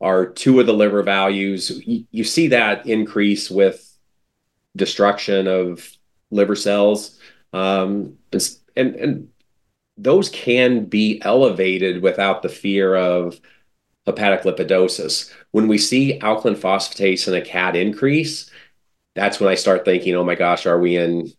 are 0.00 0.26
two 0.26 0.60
of 0.60 0.66
the 0.66 0.72
liver 0.72 1.02
values. 1.02 1.70
You, 1.84 2.04
you 2.10 2.24
see 2.24 2.48
that 2.48 2.86
increase 2.86 3.50
with 3.50 3.86
destruction 4.76 5.46
of 5.46 5.90
liver 6.30 6.56
cells, 6.56 7.18
um, 7.52 8.16
and 8.76 8.94
and 8.94 9.28
those 9.98 10.30
can 10.30 10.86
be 10.86 11.20
elevated 11.22 12.02
without 12.02 12.40
the 12.42 12.48
fear 12.48 12.94
of 12.94 13.38
hepatic 14.06 14.42
lipidosis. 14.42 15.30
When 15.50 15.68
we 15.68 15.76
see 15.76 16.18
alkaline 16.20 16.56
phosphatase 16.56 17.28
in 17.28 17.34
a 17.34 17.42
cat 17.42 17.76
increase, 17.76 18.50
that's 19.14 19.40
when 19.40 19.50
I 19.50 19.54
start 19.54 19.84
thinking, 19.84 20.14
oh 20.14 20.24
my 20.24 20.34
gosh, 20.34 20.66
are 20.66 20.78
we 20.78 20.96
in 20.96 21.32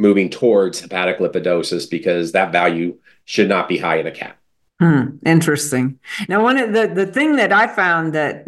moving 0.00 0.30
towards 0.30 0.80
hepatic 0.80 1.18
lipidosis 1.18 1.88
because 1.88 2.32
that 2.32 2.52
value 2.52 2.96
should 3.26 3.48
not 3.48 3.68
be 3.68 3.76
high 3.76 3.96
in 3.96 4.06
a 4.06 4.10
cat. 4.10 4.36
Hmm, 4.80 5.18
interesting. 5.26 6.00
Now, 6.26 6.42
one 6.42 6.56
of 6.56 6.72
the 6.72 6.88
the 6.88 7.06
thing 7.06 7.36
that 7.36 7.52
I 7.52 7.66
found 7.66 8.14
that 8.14 8.46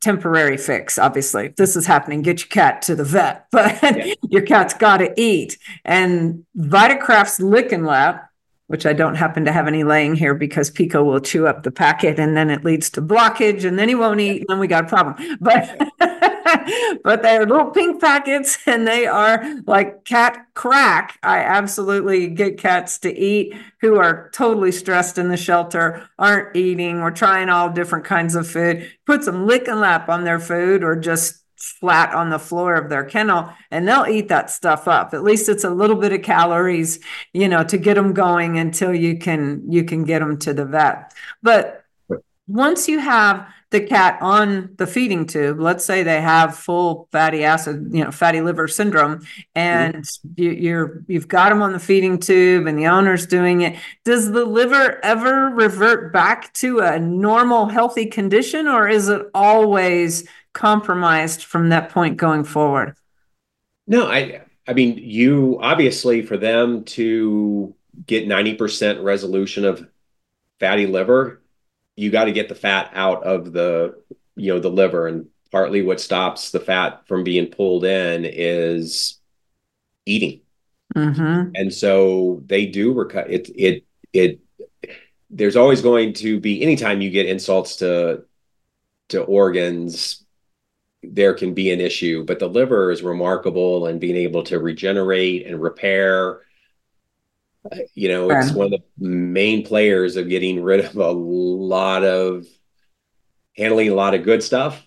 temporary 0.00 0.56
fix, 0.56 0.98
obviously, 0.98 1.46
if 1.46 1.56
this 1.56 1.76
is 1.76 1.86
happening, 1.86 2.20
get 2.20 2.40
your 2.40 2.48
cat 2.48 2.82
to 2.82 2.96
the 2.96 3.04
vet, 3.04 3.46
but 3.52 3.80
yeah. 3.82 4.14
your 4.28 4.42
cat's 4.42 4.74
got 4.74 4.98
to 4.98 5.12
eat. 5.16 5.56
And 5.84 6.44
Vitakraft's 6.56 7.40
Lick 7.40 7.70
and 7.70 7.86
Lap 7.86 8.28
which 8.68 8.84
I 8.84 8.92
don't 8.92 9.14
happen 9.14 9.44
to 9.44 9.52
have 9.52 9.68
any 9.68 9.84
laying 9.84 10.16
here 10.16 10.34
because 10.34 10.70
Pico 10.70 11.04
will 11.04 11.20
chew 11.20 11.46
up 11.46 11.62
the 11.62 11.70
packet 11.70 12.18
and 12.18 12.36
then 12.36 12.50
it 12.50 12.64
leads 12.64 12.90
to 12.90 13.02
blockage 13.02 13.64
and 13.64 13.78
then 13.78 13.88
he 13.88 13.94
won't 13.94 14.20
eat 14.20 14.40
and 14.40 14.46
then 14.48 14.58
we 14.58 14.66
got 14.66 14.84
a 14.84 14.88
problem. 14.88 15.38
But 15.40 15.80
but 17.04 17.22
they're 17.22 17.46
little 17.46 17.70
pink 17.70 18.00
packets 18.00 18.58
and 18.66 18.86
they 18.86 19.06
are 19.06 19.44
like 19.66 20.04
cat 20.04 20.46
crack. 20.54 21.18
I 21.22 21.38
absolutely 21.38 22.28
get 22.28 22.58
cats 22.58 22.98
to 23.00 23.16
eat 23.16 23.54
who 23.80 23.96
are 23.96 24.30
totally 24.32 24.72
stressed 24.72 25.18
in 25.18 25.28
the 25.28 25.36
shelter, 25.36 26.08
aren't 26.18 26.56
eating. 26.56 27.00
We're 27.00 27.10
trying 27.10 27.48
all 27.48 27.70
different 27.70 28.04
kinds 28.04 28.34
of 28.34 28.48
food. 28.48 28.90
Put 29.04 29.24
some 29.24 29.46
lick 29.46 29.68
and 29.68 29.80
lap 29.80 30.08
on 30.08 30.24
their 30.24 30.40
food 30.40 30.82
or 30.82 30.96
just 30.96 31.42
flat 31.56 32.14
on 32.14 32.30
the 32.30 32.38
floor 32.38 32.74
of 32.74 32.90
their 32.90 33.04
kennel 33.04 33.50
and 33.70 33.88
they'll 33.88 34.06
eat 34.06 34.28
that 34.28 34.50
stuff 34.50 34.86
up 34.86 35.14
at 35.14 35.24
least 35.24 35.48
it's 35.48 35.64
a 35.64 35.70
little 35.70 35.96
bit 35.96 36.12
of 36.12 36.20
calories 36.20 37.00
you 37.32 37.48
know 37.48 37.64
to 37.64 37.78
get 37.78 37.94
them 37.94 38.12
going 38.12 38.58
until 38.58 38.94
you 38.94 39.16
can 39.16 39.62
you 39.66 39.82
can 39.82 40.04
get 40.04 40.18
them 40.18 40.38
to 40.38 40.52
the 40.52 40.66
vet 40.66 41.14
but 41.42 41.82
once 42.46 42.88
you 42.88 42.98
have 42.98 43.48
the 43.70 43.80
cat 43.80 44.16
on 44.20 44.70
the 44.76 44.86
feeding 44.86 45.26
tube 45.26 45.58
let's 45.60 45.84
say 45.84 46.02
they 46.02 46.20
have 46.20 46.56
full 46.56 47.08
fatty 47.10 47.42
acid 47.42 47.88
you 47.90 48.04
know 48.04 48.10
fatty 48.10 48.40
liver 48.40 48.68
syndrome 48.68 49.20
and 49.54 49.96
mm-hmm. 49.96 50.42
you, 50.42 50.50
you're 50.50 51.04
you've 51.08 51.28
got 51.28 51.48
them 51.48 51.62
on 51.62 51.72
the 51.72 51.78
feeding 51.78 52.18
tube 52.18 52.66
and 52.66 52.78
the 52.78 52.86
owner's 52.86 53.26
doing 53.26 53.62
it 53.62 53.76
does 54.04 54.30
the 54.30 54.44
liver 54.44 55.04
ever 55.04 55.50
revert 55.50 56.12
back 56.12 56.52
to 56.52 56.78
a 56.78 56.98
normal 56.98 57.66
healthy 57.66 58.06
condition 58.06 58.68
or 58.68 58.88
is 58.88 59.08
it 59.08 59.26
always 59.34 60.24
compromised 60.56 61.44
from 61.44 61.68
that 61.68 61.90
point 61.90 62.16
going 62.16 62.42
forward? 62.42 62.96
No, 63.86 64.06
I 64.06 64.40
I 64.66 64.72
mean 64.72 64.98
you 64.98 65.58
obviously 65.60 66.22
for 66.22 66.36
them 66.36 66.82
to 66.84 67.74
get 68.06 68.26
90% 68.26 69.02
resolution 69.02 69.64
of 69.64 69.86
fatty 70.58 70.86
liver, 70.86 71.42
you 71.96 72.10
got 72.10 72.24
to 72.26 72.32
get 72.32 72.48
the 72.48 72.54
fat 72.54 72.90
out 72.94 73.24
of 73.24 73.52
the 73.52 74.00
you 74.36 74.52
know 74.52 74.60
the 74.60 74.70
liver 74.70 75.06
and 75.06 75.26
partly 75.50 75.82
what 75.82 76.00
stops 76.00 76.50
the 76.50 76.60
fat 76.60 77.06
from 77.06 77.24
being 77.24 77.46
pulled 77.46 77.84
in 77.84 78.24
is 78.24 79.18
eating. 80.04 80.40
Mm-hmm. 80.94 81.52
And 81.54 81.72
so 81.72 82.42
they 82.46 82.66
do 82.66 82.92
recut 82.92 83.30
it 83.30 83.50
it 83.56 83.84
it 84.12 84.40
there's 85.30 85.56
always 85.56 85.82
going 85.82 86.12
to 86.14 86.38
be 86.38 86.62
anytime 86.62 87.00
you 87.00 87.10
get 87.10 87.26
insults 87.26 87.76
to 87.76 88.24
to 89.08 89.22
organs 89.22 90.26
there 91.02 91.34
can 91.34 91.54
be 91.54 91.70
an 91.70 91.80
issue, 91.80 92.24
but 92.24 92.38
the 92.38 92.48
liver 92.48 92.90
is 92.90 93.02
remarkable 93.02 93.86
and 93.86 94.00
being 94.00 94.16
able 94.16 94.42
to 94.44 94.58
regenerate 94.58 95.46
and 95.46 95.60
repair. 95.60 96.40
You 97.94 98.08
know, 98.08 98.30
it's 98.30 98.52
one 98.52 98.72
of 98.72 98.80
the 98.80 98.82
main 98.98 99.64
players 99.64 100.16
of 100.16 100.28
getting 100.28 100.62
rid 100.62 100.84
of 100.84 100.96
a 100.96 101.10
lot 101.10 102.04
of 102.04 102.46
handling 103.56 103.90
a 103.90 103.94
lot 103.94 104.14
of 104.14 104.24
good 104.24 104.42
stuff, 104.42 104.86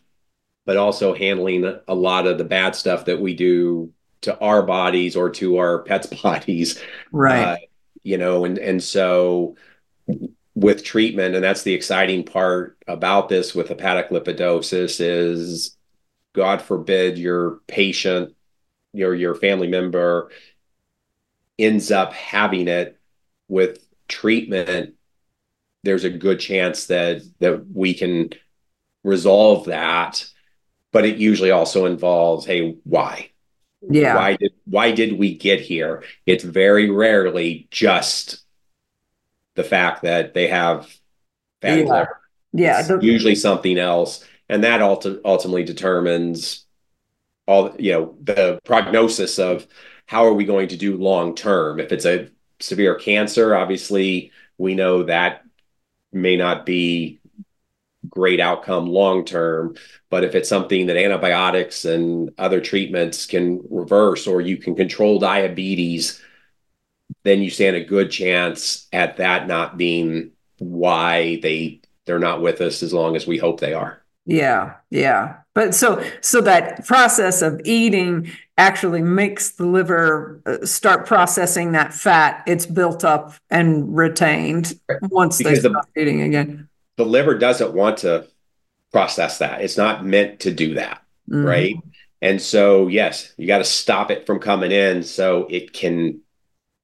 but 0.66 0.78
also 0.78 1.14
handling 1.14 1.80
a 1.88 1.96
lot 1.96 2.28
of 2.28 2.38
the 2.38 2.44
bad 2.44 2.76
stuff 2.76 3.06
that 3.06 3.20
we 3.20 3.34
do 3.34 3.92
to 4.22 4.38
our 4.40 4.64
bodies 4.64 5.16
or 5.16 5.30
to 5.32 5.58
our 5.58 5.84
pets' 5.84 6.08
bodies. 6.24 6.82
Right. 7.12 7.44
Uh, 7.44 7.58
you 8.04 8.18
know, 8.18 8.46
and 8.46 8.58
and 8.58 8.82
so 8.82 9.56
with 10.56 10.84
treatment, 10.84 11.36
and 11.36 11.44
that's 11.44 11.64
the 11.64 11.74
exciting 11.74 12.24
part 12.24 12.78
about 12.88 13.30
this 13.30 13.54
with 13.54 13.70
hepatic 13.70 14.10
lipidosis 14.10 15.00
is 15.00 15.78
God 16.34 16.62
forbid 16.62 17.18
your 17.18 17.60
patient, 17.68 18.36
your 18.94 19.14
your 19.16 19.36
family 19.36 19.68
member 19.68 20.32
ends 21.60 21.92
up 21.92 22.14
having 22.14 22.68
it 22.68 22.98
with 23.48 23.86
treatment, 24.08 24.96
there's 25.84 26.04
a 26.04 26.10
good 26.10 26.40
chance 26.40 26.88
that 26.88 27.22
that 27.40 27.68
we 27.74 27.94
can 27.94 28.30
resolve 29.04 29.66
that. 29.66 30.26
But 30.92 31.06
it 31.06 31.18
usually 31.18 31.52
also 31.52 31.86
involves, 31.86 32.46
hey, 32.46 32.76
why? 32.84 33.30
Yeah. 33.88 34.16
Why 34.16 34.36
did 34.36 34.54
why 34.66 34.92
did 34.92 35.18
we 35.18 35.36
get 35.36 35.62
here? 35.62 36.04
It's 36.26 36.44
very 36.44 36.90
rarely 36.90 37.68
just 37.72 38.44
the 39.56 39.64
fact 39.64 40.04
that 40.04 40.34
they 40.34 40.48
have 40.48 40.94
fatty 41.62 41.82
yeah. 41.82 41.88
liver. 41.88 42.20
Yeah. 42.54 42.82
The- 42.82 43.00
usually 43.02 43.36
something 43.36 43.78
else 43.78 44.26
and 44.50 44.64
that 44.64 44.82
ulti- 44.82 45.22
ultimately 45.24 45.64
determines 45.64 46.66
all 47.48 47.74
you 47.80 47.92
know 47.94 48.16
the 48.22 48.60
prognosis 48.66 49.40
of 49.40 49.68
how 50.10 50.26
are 50.26 50.34
we 50.34 50.44
going 50.44 50.68
to 50.68 50.76
do 50.76 50.98
long 50.98 51.36
term 51.36 51.80
if 51.80 51.92
it's 51.92 52.06
a 52.06 52.28
severe 52.60 52.96
cancer 52.96 53.56
obviously 53.56 54.32
we 54.58 54.74
know 54.74 55.04
that 55.04 55.44
may 56.12 56.36
not 56.36 56.66
be 56.66 57.20
great 58.10 58.40
outcome 58.40 58.88
long 58.88 59.24
term 59.24 59.76
but 60.10 60.24
if 60.24 60.34
it's 60.34 60.50
something 60.50 60.88
that 60.88 60.98
antibiotics 60.98 61.86
and 61.86 62.32
other 62.40 62.60
treatments 62.60 63.28
can 63.28 63.62
reverse 63.70 64.26
or 64.26 64.42
you 64.42 64.58
can 64.58 64.76
control 64.76 65.20
diabetes 65.20 66.20
then 67.24 67.44
you 67.44 67.52
stand 67.52 67.76
a 67.76 67.86
good 67.86 68.10
chance 68.10 68.88
at 68.92 69.18
that 69.18 69.48
not 69.48 69.78
being 69.78 70.32
why 70.58 71.40
they 71.44 71.80
they're 72.06 72.18
not 72.18 72.42
with 72.42 72.62
us 72.62 72.82
as 72.82 72.92
long 72.92 73.16
as 73.16 73.28
we 73.28 73.38
hope 73.38 73.60
they 73.60 73.74
are 73.74 74.02
yeah, 74.30 74.76
yeah. 74.92 75.38
But 75.56 75.74
so 75.74 76.04
so 76.22 76.40
that 76.42 76.86
process 76.86 77.42
of 77.42 77.60
eating 77.66 78.32
actually 78.60 79.02
makes 79.02 79.52
the 79.52 79.66
liver 79.66 80.42
uh, 80.46 80.66
start 80.66 81.08
processing 81.08 81.72
that 81.72 81.94
fat 81.94 82.44
it's 82.46 82.66
built 82.66 83.06
up 83.06 83.34
and 83.50 83.96
retained 83.96 84.78
once 85.04 85.38
because 85.38 85.64
they 85.64 85.70
stop 85.70 85.88
the, 85.96 86.02
eating 86.02 86.22
again. 86.22 86.68
The 86.98 87.06
liver 87.06 87.38
doesn't 87.38 87.74
want 87.74 88.00
to 88.00 88.28
process 88.92 89.38
that. 89.38 89.62
It's 89.62 89.78
not 89.78 90.06
meant 90.06 90.42
to 90.42 90.52
do 90.52 90.74
that, 90.76 91.02
mm-hmm. 91.30 91.46
right? 91.46 91.76
And 92.22 92.42
so 92.42 92.88
yes, 92.90 93.34
you 93.38 93.48
got 93.48 93.60
to 93.60 93.64
stop 93.64 94.12
it 94.12 94.26
from 94.26 94.40
coming 94.40 94.72
in 94.72 95.04
so 95.04 95.48
it 95.50 95.72
can 95.72 96.22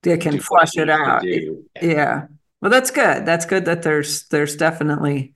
it 0.04 0.22
can 0.22 0.40
flush 0.40 0.78
it 0.78 0.90
out. 0.90 1.24
Yeah. 1.24 1.52
yeah. 1.82 2.28
Well, 2.62 2.72
that's 2.72 2.92
good. 2.92 3.26
That's 3.26 3.46
good 3.46 3.66
that 3.66 3.84
there's 3.84 4.28
there's 4.30 4.56
definitely 4.56 5.34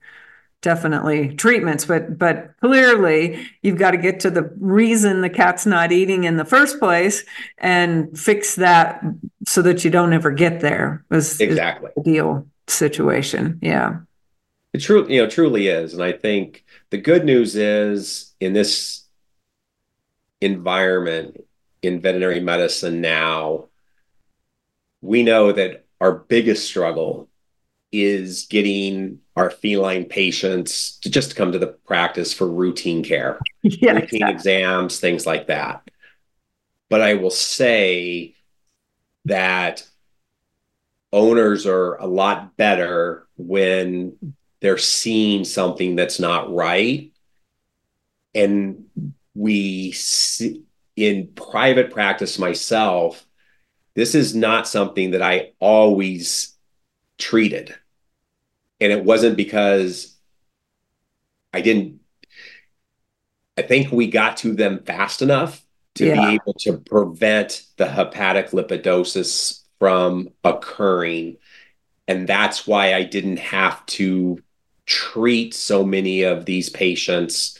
definitely 0.62 1.34
treatments 1.36 1.86
but 1.86 2.18
but 2.18 2.50
clearly 2.60 3.48
you've 3.62 3.78
got 3.78 3.92
to 3.92 3.96
get 3.96 4.20
to 4.20 4.30
the 4.30 4.42
reason 4.58 5.22
the 5.22 5.30
cat's 5.30 5.64
not 5.64 5.90
eating 5.90 6.24
in 6.24 6.36
the 6.36 6.44
first 6.44 6.78
place 6.78 7.24
and 7.58 8.18
fix 8.18 8.56
that 8.56 9.02
so 9.46 9.62
that 9.62 9.84
you 9.84 9.90
don't 9.90 10.12
ever 10.12 10.30
get 10.30 10.60
there 10.60 11.02
was 11.08 11.40
exactly 11.40 11.90
the 11.96 12.00
ideal 12.00 12.46
situation 12.66 13.58
yeah 13.62 14.00
It 14.72 14.80
truly, 14.80 15.14
you 15.14 15.22
know, 15.22 15.28
truly 15.28 15.66
is. 15.66 15.94
And 15.94 16.02
I 16.02 16.12
think 16.12 16.64
the 16.90 16.98
good 16.98 17.24
news 17.24 17.56
is 17.56 18.34
in 18.38 18.52
this 18.52 19.04
environment 20.40 21.42
in 21.82 22.00
veterinary 22.00 22.40
medicine 22.40 23.00
now, 23.00 23.68
we 25.00 25.22
know 25.22 25.52
that 25.52 25.86
our 26.00 26.12
biggest 26.12 26.66
struggle 26.66 27.29
is 27.92 28.46
getting 28.46 29.20
our 29.36 29.50
feline 29.50 30.04
patients 30.04 30.98
to 30.98 31.10
just 31.10 31.34
come 31.36 31.52
to 31.52 31.58
the 31.58 31.66
practice 31.66 32.32
for 32.32 32.46
routine 32.46 33.02
care, 33.02 33.40
yeah, 33.62 33.92
routine 33.92 34.22
exactly. 34.22 34.34
exams, 34.34 35.00
things 35.00 35.26
like 35.26 35.48
that. 35.48 35.88
But 36.88 37.00
I 37.00 37.14
will 37.14 37.30
say 37.30 38.34
that 39.24 39.86
owners 41.12 41.66
are 41.66 41.96
a 41.96 42.06
lot 42.06 42.56
better 42.56 43.26
when 43.36 44.16
they're 44.60 44.78
seeing 44.78 45.44
something 45.44 45.96
that's 45.96 46.20
not 46.20 46.52
right. 46.54 47.12
And 48.34 48.86
we 49.34 49.92
see 49.92 50.62
in 50.96 51.28
private 51.34 51.90
practice 51.90 52.38
myself, 52.38 53.24
this 53.94 54.14
is 54.14 54.34
not 54.34 54.68
something 54.68 55.12
that 55.12 55.22
I 55.22 55.52
always 55.58 56.49
treated. 57.20 57.74
And 58.80 58.92
it 58.92 59.04
wasn't 59.04 59.36
because 59.36 60.16
I 61.52 61.60
didn't, 61.60 62.00
I 63.56 63.62
think 63.62 63.92
we 63.92 64.10
got 64.10 64.38
to 64.38 64.54
them 64.54 64.82
fast 64.84 65.22
enough 65.22 65.64
to 65.96 66.06
yeah. 66.06 66.14
be 66.14 66.34
able 66.34 66.54
to 66.54 66.78
prevent 66.78 67.64
the 67.76 67.86
hepatic 67.86 68.50
lipidosis 68.50 69.62
from 69.78 70.30
occurring. 70.44 71.36
And 72.08 72.26
that's 72.26 72.66
why 72.66 72.94
I 72.94 73.02
didn't 73.02 73.38
have 73.38 73.84
to 73.86 74.38
treat 74.86 75.54
so 75.54 75.84
many 75.84 76.22
of 76.22 76.46
these 76.46 76.68
patients 76.68 77.58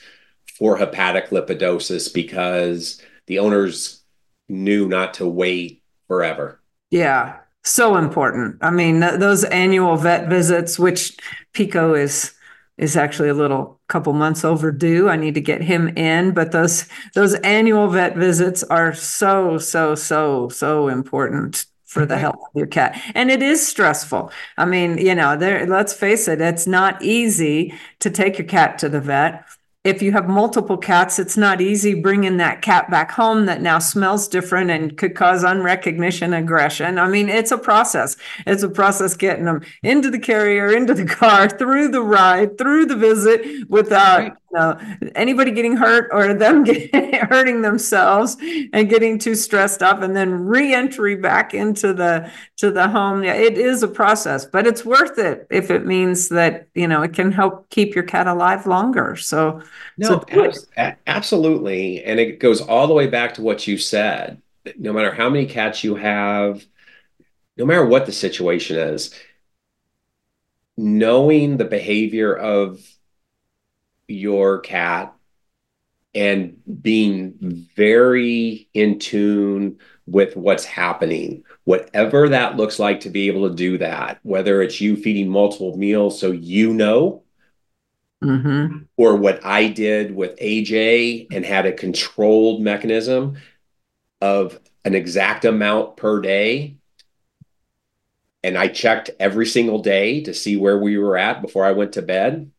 for 0.59 0.77
hepatic 0.77 1.31
lipidosis 1.31 2.13
because 2.13 3.01
the 3.27 3.39
owners 3.39 4.03
knew 4.49 4.89
not 4.89 5.15
to 5.15 5.27
wait 5.27 5.83
forever. 6.09 6.61
Yeah, 6.91 7.39
so 7.65 7.97
important. 7.97 8.57
I 8.61 8.71
mean, 8.71 9.01
th- 9.01 9.21
those 9.21 9.45
annual 9.45 9.97
vet 9.97 10.29
visits, 10.29 10.79
which 10.79 11.17
Pico 11.53 11.95
is 11.95 12.33
is 12.79 12.97
actually 12.97 13.29
a 13.29 13.35
little 13.35 13.79
couple 13.89 14.15
months 14.15 14.43
overdue. 14.43 15.09
I 15.09 15.17
need 15.17 15.35
to 15.35 15.41
get 15.41 15.61
him 15.61 15.89
in, 15.99 16.33
but 16.33 16.53
those 16.53 16.89
those 17.15 17.35
annual 17.41 17.89
vet 17.89 18.17
visits 18.17 18.63
are 18.65 18.95
so 18.95 19.59
so 19.59 19.95
so 19.95 20.49
so 20.49 20.89
important 20.89 21.67
for 21.85 22.07
the 22.07 22.17
health 22.17 22.37
of 22.37 22.51
your 22.55 22.69
cat. 22.69 22.99
And 23.15 23.31
it 23.31 23.43
is 23.43 23.67
stressful. 23.67 24.31
I 24.57 24.65
mean, 24.65 24.97
you 24.97 25.15
know, 25.15 25.37
there 25.37 25.67
let's 25.67 25.93
face 25.93 26.29
it, 26.29 26.41
it's 26.41 26.67
not 26.67 27.03
easy 27.03 27.75
to 27.99 28.11
take 28.11 28.39
your 28.39 28.47
cat 28.47 28.79
to 28.79 28.89
the 28.89 29.01
vet 29.01 29.45
if 29.83 30.03
you 30.03 30.13
have 30.13 30.29
multiple 30.29 30.77
cats, 30.77 31.19
it's 31.19 31.39
not 31.39 31.63
easy 31.63 31.95
bringing 31.95 32.37
that 32.37 32.61
cat 32.61 32.91
back 32.91 33.11
home 33.11 33.47
that 33.47 33.63
now 33.63 33.79
smells 33.79 34.29
different 34.29 34.71
and 34.71 34.99
could 34.99 35.15
cause 35.15 35.43
unrecognition 35.43 36.39
aggression. 36.39 36.99
I 36.99 37.09
mean, 37.09 37.31
it's 37.31 37.51
a 37.51 37.57
process. 37.57 38.17
It's 38.47 38.63
a 38.63 38.69
process 38.69 39.17
getting 39.17 39.47
them 39.47 39.63
into 39.83 40.11
the 40.11 40.19
carrier, 40.19 40.71
into 40.71 40.93
the 40.93 41.07
car, 41.07 41.49
through 41.49 41.89
the 41.89 42.03
ride, 42.03 42.59
through 42.59 42.87
the 42.87 42.97
visit 42.97 43.71
without 43.71 44.37
know, 44.53 44.79
anybody 45.15 45.51
getting 45.51 45.77
hurt 45.77 46.09
or 46.13 46.35
them 46.35 46.65
getting, 46.65 47.13
hurting 47.13 47.63
themselves 47.63 48.37
and 48.73 48.89
getting 48.89 49.19
too 49.19 49.35
stressed 49.35 49.83
up 49.83 50.03
and 50.03 50.17
then 50.17 50.47
re-entry 50.47 51.17
back 51.17 51.55
into 51.55 51.93
the 51.93 52.31
to 52.57 52.71
the 52.71 52.89
home. 52.89 53.23
Yeah, 53.25 53.35
it 53.35 53.57
is 53.57 53.83
a 53.83 53.89
process, 53.89 54.45
but 54.45 54.67
it's 54.67 54.85
worth 54.85 55.19
it 55.19 55.47
if 55.51 55.71
it 55.71 55.87
means 55.87 56.29
that, 56.31 56.69
you 56.75 56.89
know, 56.89 57.03
it 57.03 57.13
can 57.13 57.33
help 57.33 57.71
keep 57.71 57.95
your 57.95 58.05
cat 58.05 58.27
alive 58.27 58.67
longer. 58.67 59.17
So 59.17 59.63
no, 59.99 60.25
so 60.31 60.57
ab- 60.77 60.97
absolutely. 61.07 62.05
And 62.05 62.19
it 62.19 62.41
goes 62.41 62.61
all 62.61 62.87
the 62.87 62.95
way 62.95 63.07
back 63.07 63.35
to 63.35 63.43
what 63.43 63.67
you 63.67 63.79
said. 63.79 64.41
No 64.77 64.93
matter 64.93 65.13
how 65.13 65.31
many 65.31 65.47
cats 65.47 65.83
you 65.85 65.95
have, 65.95 66.65
no 67.57 67.65
matter 67.65 67.85
what 67.85 68.07
the 68.07 68.13
situation 68.13 68.77
is, 68.77 69.15
knowing 70.77 71.57
the 71.57 71.65
behavior 71.65 72.35
of 72.35 72.81
your 74.11 74.61
cat 74.61 75.15
and 76.15 76.57
being 76.83 77.35
very 77.77 78.69
in 78.75 78.99
tune 78.99 79.79
with 80.07 80.37
what's 80.37 80.65
happening, 80.65 81.45
whatever 81.65 82.29
that 82.29 82.57
looks 82.57 82.79
like 82.79 83.01
to 83.01 83.11
be 83.11 83.29
able 83.29 83.49
to 83.49 83.55
do 83.55 83.79
that, 83.79 84.19
whether 84.23 84.61
it's 84.61 84.81
you 84.81 84.97
feeding 84.97 85.29
multiple 85.29 85.77
meals 85.77 86.19
so 86.19 86.33
you 86.33 86.75
know 86.75 87.23
Mm-hmm. 88.23 88.83
Or 88.97 89.17
what 89.17 89.45
I 89.45 89.69
did 89.69 90.15
with 90.15 90.37
AJ 90.37 91.29
and 91.31 91.45
had 91.45 91.67
a 91.67 91.73
controlled 91.73 92.61
mechanism 92.61 93.39
of 94.21 94.61
an 94.85 94.95
exact 94.95 95.45
amount 95.45 95.97
per 95.97 96.21
day. 96.21 96.77
And 98.43 98.57
I 98.59 98.69
checked 98.69 99.11
every 99.19 99.47
single 99.47 99.81
day 99.81 100.23
to 100.23 100.35
see 100.35 100.57
where 100.57 100.79
we 100.79 100.99
were 100.99 101.17
at 101.17 101.43
before 101.43 101.65
I 101.65 101.73
went 101.73 101.95
to 101.95 102.03
bed 102.03 102.51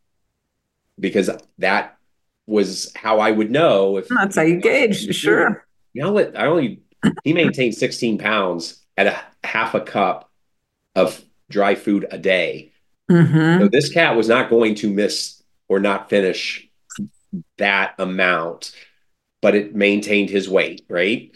because 1.00 1.30
that 1.58 1.98
was 2.48 2.92
how 2.96 3.20
I 3.20 3.32
would 3.32 3.52
know 3.52 3.98
if 3.98 4.08
that's 4.10 4.36
how 4.36 4.42
you 4.42 4.60
gauge. 4.60 5.16
Sure. 5.16 5.66
You 5.94 6.04
know 6.04 6.12
what? 6.12 6.38
I 6.38 6.46
only, 6.46 6.82
he 7.24 7.34
maintained 7.34 7.76
16 7.76 8.18
pounds 8.18 8.82
at 8.98 9.08
a 9.08 9.48
half 9.48 9.74
a 9.74 9.82
cup 9.82 10.30
of 10.96 11.24
dry 11.50 11.76
food 11.76 12.08
a 12.12 12.18
day. 12.18 12.72
Mm-hmm. 13.10 13.64
So 13.64 13.68
this 13.68 13.92
cat 13.92 14.16
was 14.16 14.28
not 14.28 14.50
going 14.50 14.76
to 14.76 14.90
miss 14.90 15.42
or 15.68 15.80
not 15.80 16.10
finish 16.10 16.70
that 17.58 17.96
amount, 17.98 18.74
but 19.42 19.56
it 19.56 19.76
maintained 19.76 20.30
his 20.30 20.50
weight, 20.50 20.86
right? 20.90 21.32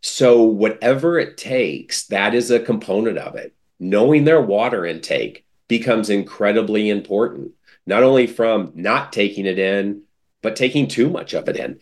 So, 0.00 0.42
whatever 0.42 1.18
it 1.18 1.36
takes, 1.36 2.06
that 2.06 2.34
is 2.34 2.50
a 2.50 2.58
component 2.58 3.18
of 3.18 3.36
it. 3.36 3.54
Knowing 3.78 4.24
their 4.24 4.40
water 4.40 4.84
intake 4.84 5.44
becomes 5.68 6.10
incredibly 6.10 6.90
important, 6.90 7.52
not 7.86 8.02
only 8.02 8.26
from 8.26 8.72
not 8.74 9.12
taking 9.12 9.46
it 9.46 9.58
in, 9.58 10.02
but 10.42 10.56
taking 10.56 10.88
too 10.88 11.08
much 11.08 11.34
of 11.34 11.48
it 11.48 11.56
in. 11.56 11.80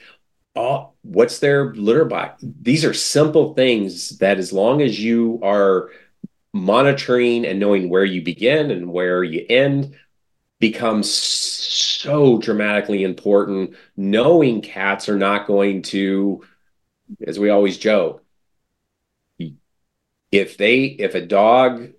Oh, 0.57 0.93
what's 1.03 1.41
their 1.41 1.75
litter 1.75 2.05
box? 2.05 2.45
These 2.61 2.85
are 2.85 2.95
simple 2.95 3.55
things 3.55 4.19
that, 4.19 4.39
as 4.39 4.53
long 4.53 4.83
as 4.83 5.03
you 5.03 5.41
are 5.43 5.91
monitoring 6.53 7.45
and 7.45 7.59
knowing 7.59 7.89
where 7.89 8.05
you 8.05 8.23
begin 8.23 8.71
and 8.71 8.93
where 8.93 9.25
you 9.25 9.45
end, 9.49 9.97
becomes 10.61 11.11
so 11.11 12.39
dramatically 12.39 13.03
important 13.03 13.75
knowing 13.97 14.63
cats 14.63 15.09
are 15.09 15.19
not 15.19 15.47
going 15.47 15.83
to 15.83 16.43
as 17.27 17.39
we 17.39 17.51
always 17.51 17.77
joke 17.77 18.25
if 20.31 20.57
they 20.57 20.85
if 20.85 21.15
a 21.15 21.27
dog 21.27 21.93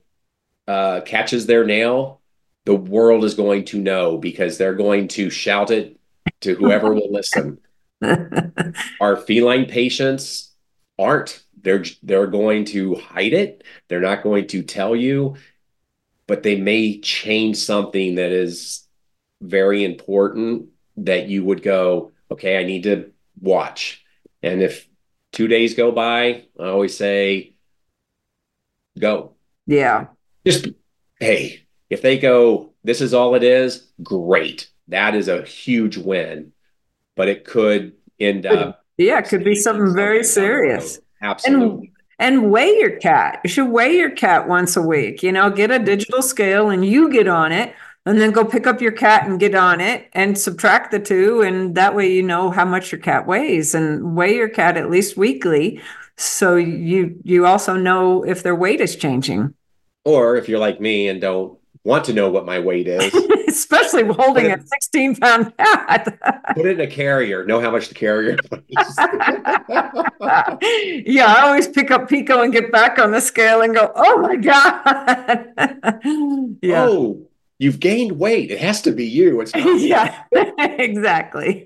uh, 0.67 1.01
catches 1.01 1.45
their 1.45 1.63
nail 1.63 2.21
the 2.65 2.75
world 2.75 3.23
is 3.23 3.33
going 3.33 3.63
to 3.65 3.79
know 3.79 4.17
because 4.17 4.57
they're 4.57 4.75
going 4.75 5.07
to 5.07 5.29
shout 5.29 5.71
it 5.71 5.99
to 6.41 6.55
whoever 6.55 6.93
will 6.93 7.11
listen 7.11 7.59
our 8.99 9.15
feline 9.15 9.65
patients 9.65 10.51
aren't 10.99 11.43
they're 11.61 11.83
they're 12.03 12.27
going 12.27 12.65
to 12.65 12.95
hide 12.95 13.33
it 13.33 13.63
they're 13.87 14.01
not 14.01 14.23
going 14.23 14.47
to 14.47 14.61
tell 14.61 14.95
you 14.95 15.35
but 16.27 16.43
they 16.43 16.59
may 16.59 16.99
change 16.99 17.57
something 17.57 18.15
that 18.15 18.31
is 18.31 18.87
very 19.41 19.83
important 19.83 20.69
that 20.97 21.27
you 21.27 21.43
would 21.43 21.61
go, 21.61 22.11
okay, 22.31 22.57
I 22.57 22.63
need 22.63 22.83
to 22.83 23.11
watch. 23.39 24.03
And 24.41 24.61
if 24.61 24.87
two 25.31 25.47
days 25.47 25.75
go 25.75 25.91
by, 25.91 26.45
I 26.59 26.63
always 26.63 26.97
say, 26.97 27.55
go. 28.97 29.35
Yeah. 29.67 30.07
Just, 30.45 30.67
hey, 31.19 31.64
if 31.89 32.01
they 32.01 32.17
go, 32.17 32.73
this 32.83 33.01
is 33.01 33.13
all 33.13 33.35
it 33.35 33.43
is, 33.43 33.87
great. 34.03 34.69
That 34.87 35.15
is 35.15 35.27
a 35.27 35.43
huge 35.43 35.97
win. 35.97 36.51
But 37.15 37.29
it 37.29 37.45
could 37.45 37.93
end 38.19 38.45
up. 38.45 38.83
Yeah, 38.97 39.19
it 39.19 39.27
could 39.27 39.43
be 39.43 39.55
something 39.55 39.93
very 39.93 40.23
serious. 40.23 40.99
Absolutely. 41.21 41.87
And 41.87 41.89
and 42.17 42.51
weigh 42.51 42.77
your 42.77 42.97
cat. 42.97 43.41
You 43.43 43.49
should 43.49 43.69
weigh 43.69 43.97
your 43.97 44.11
cat 44.11 44.47
once 44.47 44.77
a 44.77 44.81
week. 44.81 45.21
You 45.21 45.33
know, 45.33 45.49
get 45.49 45.69
a 45.69 45.79
digital 45.79 46.21
scale 46.21 46.69
and 46.69 46.85
you 46.85 47.11
get 47.11 47.27
on 47.27 47.51
it 47.51 47.75
and 48.05 48.19
then 48.19 48.31
go 48.31 48.45
pick 48.45 48.67
up 48.67 48.81
your 48.81 48.91
cat 48.91 49.27
and 49.27 49.39
get 49.39 49.55
on 49.55 49.81
it 49.81 50.09
and 50.13 50.37
subtract 50.37 50.91
the 50.91 50.99
two 50.99 51.41
and 51.41 51.75
that 51.75 51.95
way 51.95 52.11
you 52.11 52.21
know 52.21 52.51
how 52.51 52.65
much 52.65 52.91
your 52.91 53.01
cat 53.01 53.25
weighs 53.25 53.73
and 53.73 54.15
weigh 54.15 54.35
your 54.35 54.49
cat 54.49 54.77
at 54.77 54.89
least 54.89 55.17
weekly 55.17 55.81
so 56.17 56.55
you 56.55 57.19
you 57.23 57.45
also 57.45 57.75
know 57.75 58.23
if 58.23 58.43
their 58.43 58.55
weight 58.55 58.79
is 58.79 58.95
changing 58.95 59.53
or 60.03 60.35
if 60.35 60.47
you're 60.47 60.59
like 60.59 60.79
me 60.79 61.09
and 61.09 61.19
don't 61.21 61.57
want 61.85 62.03
to 62.05 62.13
know 62.13 62.29
what 62.29 62.45
my 62.45 62.59
weight 62.59 62.87
is 62.87 63.13
especially 63.55 64.03
holding 64.03 64.51
a 64.51 64.61
16 64.61 65.15
pound 65.15 65.55
cat. 65.57 66.17
put 66.55 66.65
it 66.65 66.79
in 66.79 66.81
a 66.81 66.87
carrier, 66.87 67.45
know 67.45 67.61
how 67.61 67.71
much 67.71 67.87
the 67.87 67.95
carrier 67.95 68.37
yeah, 71.05 71.25
I 71.27 71.41
always 71.47 71.67
pick 71.67 71.91
up 71.91 72.09
Pico 72.09 72.41
and 72.41 72.51
get 72.51 72.71
back 72.71 72.99
on 72.99 73.11
the 73.11 73.21
scale 73.21 73.61
and 73.61 73.73
go, 73.73 73.91
oh 73.95 74.17
my 74.21 74.35
God. 74.35 75.45
yeah. 76.61 76.85
Oh, 76.85 77.27
you've 77.59 77.79
gained 77.79 78.13
weight. 78.13 78.51
It 78.51 78.59
has 78.59 78.81
to 78.83 78.91
be 78.91 79.05
you. 79.05 79.41
It's 79.41 79.55
not. 79.55 79.79
yeah, 79.79 80.23
exactly. 80.57 81.63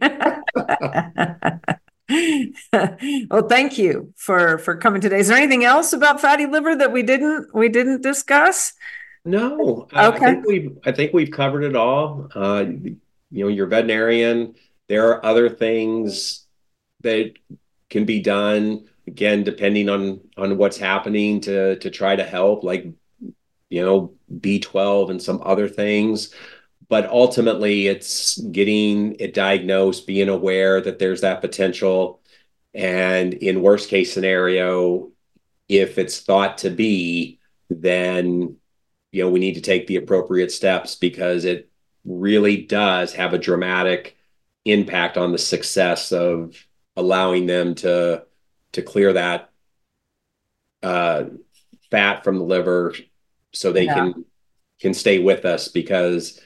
well, 3.30 3.47
thank 3.47 3.78
you 3.78 4.13
for 4.15 4.57
for 4.59 4.76
coming 4.76 5.01
today. 5.01 5.20
Is 5.20 5.28
there 5.28 5.38
anything 5.38 5.63
else 5.63 5.93
about 5.93 6.20
fatty 6.22 6.45
liver 6.45 6.76
that 6.76 6.91
we 6.91 7.03
didn't 7.03 7.53
we 7.53 7.70
didn't 7.70 8.01
discuss? 8.01 8.74
No. 9.26 9.88
Uh, 9.93 10.11
Okay. 10.15 10.26
I 10.26 10.32
think 10.32 10.45
we've 10.45 10.78
I 10.86 10.91
think 10.91 11.13
we've 11.13 11.32
covered 11.32 11.63
it 11.63 11.76
all. 11.76 12.30
Uh, 12.34 12.65
you 12.70 12.97
know, 13.32 13.47
you're 13.47 13.67
a 13.67 13.70
veterinarian. 13.70 14.55
There 14.88 15.09
are 15.09 15.26
other 15.26 15.49
things 15.49 16.45
that 17.01 17.34
can 17.89 18.05
be 18.05 18.22
done 18.22 18.88
again, 19.07 19.43
depending 19.43 19.89
on 19.89 20.22
on 20.38 20.57
what's 20.57 20.78
happening 20.78 21.41
to 21.41 21.78
to 21.78 21.89
try 21.89 22.15
to 22.15 22.24
help, 22.24 22.63
like 22.63 22.88
you 23.70 23.82
know, 23.86 24.13
B12 24.39 25.11
and 25.11 25.22
some 25.22 25.41
other 25.43 25.67
things. 25.67 26.34
But 26.88 27.07
ultimately, 27.09 27.88
it's 27.88 28.38
getting 28.39 29.15
it 29.20 29.34
diagnosed, 29.36 30.07
being 30.07 30.30
aware 30.30 30.82
that 30.82 30.97
there's 30.99 31.22
that 31.22 31.41
potential, 31.41 32.22
and 32.74 33.34
in 33.36 33.61
worst 33.61 33.89
case 33.89 34.11
scenario, 34.13 35.11
if 35.67 35.97
it's 35.99 36.22
thought 36.22 36.59
to 36.59 36.70
be, 36.72 37.39
then 37.70 38.57
you 39.12 39.24
know 39.24 39.30
we 39.30 39.39
need 39.39 39.55
to 39.55 39.62
take 39.62 39.88
the 39.88 39.95
appropriate 39.97 40.51
steps 40.51 40.95
because 40.95 41.45
it 41.45 41.70
really 42.05 42.57
does 42.57 43.14
have 43.14 43.34
a 43.34 43.38
dramatic 43.39 44.16
impact 44.66 45.18
on 45.18 45.32
the 45.32 45.38
success 45.38 46.12
of 46.12 46.55
allowing 46.95 47.45
them 47.45 47.76
to 47.76 48.24
to 48.72 48.82
clear 48.82 49.14
that 49.14 49.49
uh, 50.84 51.26
fat 51.91 52.24
from 52.24 52.38
the 52.38 52.43
liver 52.43 52.93
so 53.53 53.72
they 53.72 53.86
Yeah. 53.86 53.95
can 53.95 54.26
can 54.80 54.93
stay 54.93 55.20
with 55.20 55.43
us 55.43 55.68
because 55.68 56.39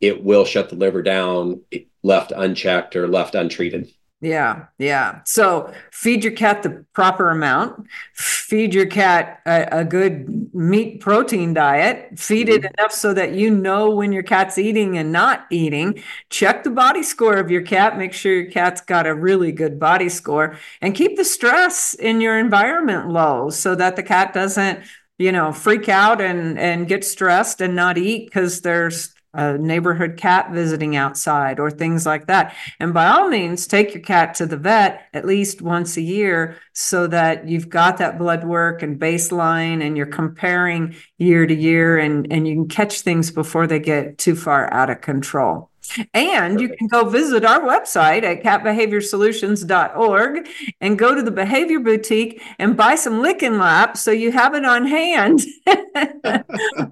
it 0.00 0.22
will 0.22 0.44
shut 0.44 0.68
the 0.68 0.76
liver 0.76 1.02
down 1.02 1.60
left 2.02 2.32
unchecked 2.34 2.96
or 2.96 3.06
left 3.06 3.34
untreated. 3.34 3.92
Yeah, 4.20 4.66
yeah. 4.78 5.20
So 5.24 5.72
feed 5.92 6.24
your 6.24 6.32
cat 6.32 6.64
the 6.64 6.84
proper 6.92 7.30
amount. 7.30 7.86
Feed 8.14 8.74
your 8.74 8.86
cat 8.86 9.40
a, 9.46 9.80
a 9.80 9.84
good 9.84 10.52
meat 10.52 11.00
protein 11.00 11.54
diet. 11.54 12.18
Feed 12.18 12.48
it 12.48 12.62
mm-hmm. 12.62 12.74
enough 12.78 12.90
so 12.90 13.14
that 13.14 13.34
you 13.34 13.48
know 13.48 13.90
when 13.90 14.10
your 14.10 14.24
cat's 14.24 14.58
eating 14.58 14.98
and 14.98 15.12
not 15.12 15.46
eating. 15.50 16.02
Check 16.30 16.64
the 16.64 16.70
body 16.70 17.04
score 17.04 17.36
of 17.36 17.48
your 17.48 17.62
cat. 17.62 17.96
Make 17.96 18.12
sure 18.12 18.32
your 18.32 18.50
cat's 18.50 18.80
got 18.80 19.06
a 19.06 19.14
really 19.14 19.52
good 19.52 19.78
body 19.78 20.08
score 20.08 20.58
and 20.80 20.96
keep 20.96 21.16
the 21.16 21.24
stress 21.24 21.94
in 21.94 22.20
your 22.20 22.36
environment 22.40 23.08
low 23.08 23.50
so 23.50 23.76
that 23.76 23.94
the 23.94 24.02
cat 24.02 24.34
doesn't, 24.34 24.80
you 25.18 25.30
know, 25.30 25.52
freak 25.52 25.88
out 25.88 26.20
and 26.20 26.58
and 26.58 26.88
get 26.88 27.04
stressed 27.04 27.60
and 27.60 27.76
not 27.76 27.96
eat 27.96 28.26
because 28.26 28.62
there's 28.62 29.14
a 29.34 29.58
neighborhood 29.58 30.16
cat 30.16 30.50
visiting 30.52 30.96
outside 30.96 31.60
or 31.60 31.70
things 31.70 32.06
like 32.06 32.26
that. 32.26 32.54
And 32.80 32.94
by 32.94 33.06
all 33.06 33.28
means, 33.28 33.66
take 33.66 33.94
your 33.94 34.02
cat 34.02 34.34
to 34.36 34.46
the 34.46 34.56
vet 34.56 35.02
at 35.12 35.26
least 35.26 35.60
once 35.60 35.96
a 35.96 36.02
year 36.02 36.56
so 36.72 37.06
that 37.08 37.48
you've 37.48 37.68
got 37.68 37.98
that 37.98 38.18
blood 38.18 38.44
work 38.44 38.82
and 38.82 38.98
baseline 38.98 39.84
and 39.84 39.96
you're 39.96 40.06
comparing 40.06 40.94
year 41.18 41.46
to 41.46 41.54
year 41.54 41.98
and, 41.98 42.30
and 42.32 42.48
you 42.48 42.54
can 42.54 42.68
catch 42.68 43.02
things 43.02 43.30
before 43.30 43.66
they 43.66 43.78
get 43.78 44.18
too 44.18 44.34
far 44.34 44.72
out 44.72 44.90
of 44.90 45.00
control. 45.00 45.70
And 46.12 46.60
you 46.60 46.68
can 46.68 46.86
go 46.88 47.08
visit 47.08 47.44
our 47.44 47.60
website 47.60 48.22
at 48.22 48.42
catbehaviorsolutions.org 48.42 50.48
and 50.80 50.98
go 50.98 51.14
to 51.14 51.22
the 51.22 51.30
behavior 51.30 51.80
boutique 51.80 52.42
and 52.58 52.76
buy 52.76 52.94
some 52.94 53.22
licking 53.22 53.58
lap 53.58 53.96
so 53.96 54.10
you 54.10 54.30
have 54.32 54.54
it 54.54 54.66
on 54.66 54.86
hand. 54.86 55.40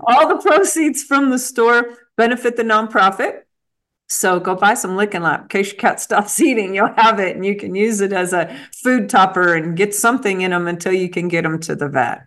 All 0.06 0.28
the 0.28 0.40
proceeds 0.42 1.02
from 1.02 1.30
the 1.30 1.38
store 1.38 2.05
benefit 2.16 2.56
the 2.56 2.62
nonprofit. 2.62 3.42
So 4.08 4.38
go 4.38 4.54
buy 4.54 4.74
some 4.74 4.96
licking 4.96 5.22
lap 5.22 5.42
in 5.42 5.48
case 5.48 5.72
your 5.72 5.80
cat 5.80 6.00
stops 6.00 6.40
eating. 6.48 6.74
You'll 6.74 6.94
have 6.94 7.18
it 7.18 7.34
and 7.36 7.44
you 7.44 7.56
can 7.56 7.74
use 7.74 8.00
it 8.00 8.12
as 8.12 8.32
a 8.32 8.56
food 8.72 9.08
topper 9.08 9.54
and 9.54 9.76
get 9.76 9.94
something 9.94 10.42
in 10.42 10.52
them 10.52 10.68
until 10.68 10.92
you 10.92 11.10
can 11.10 11.28
get 11.28 11.42
them 11.42 11.58
to 11.60 11.74
the 11.74 11.88
vet. 11.88 12.26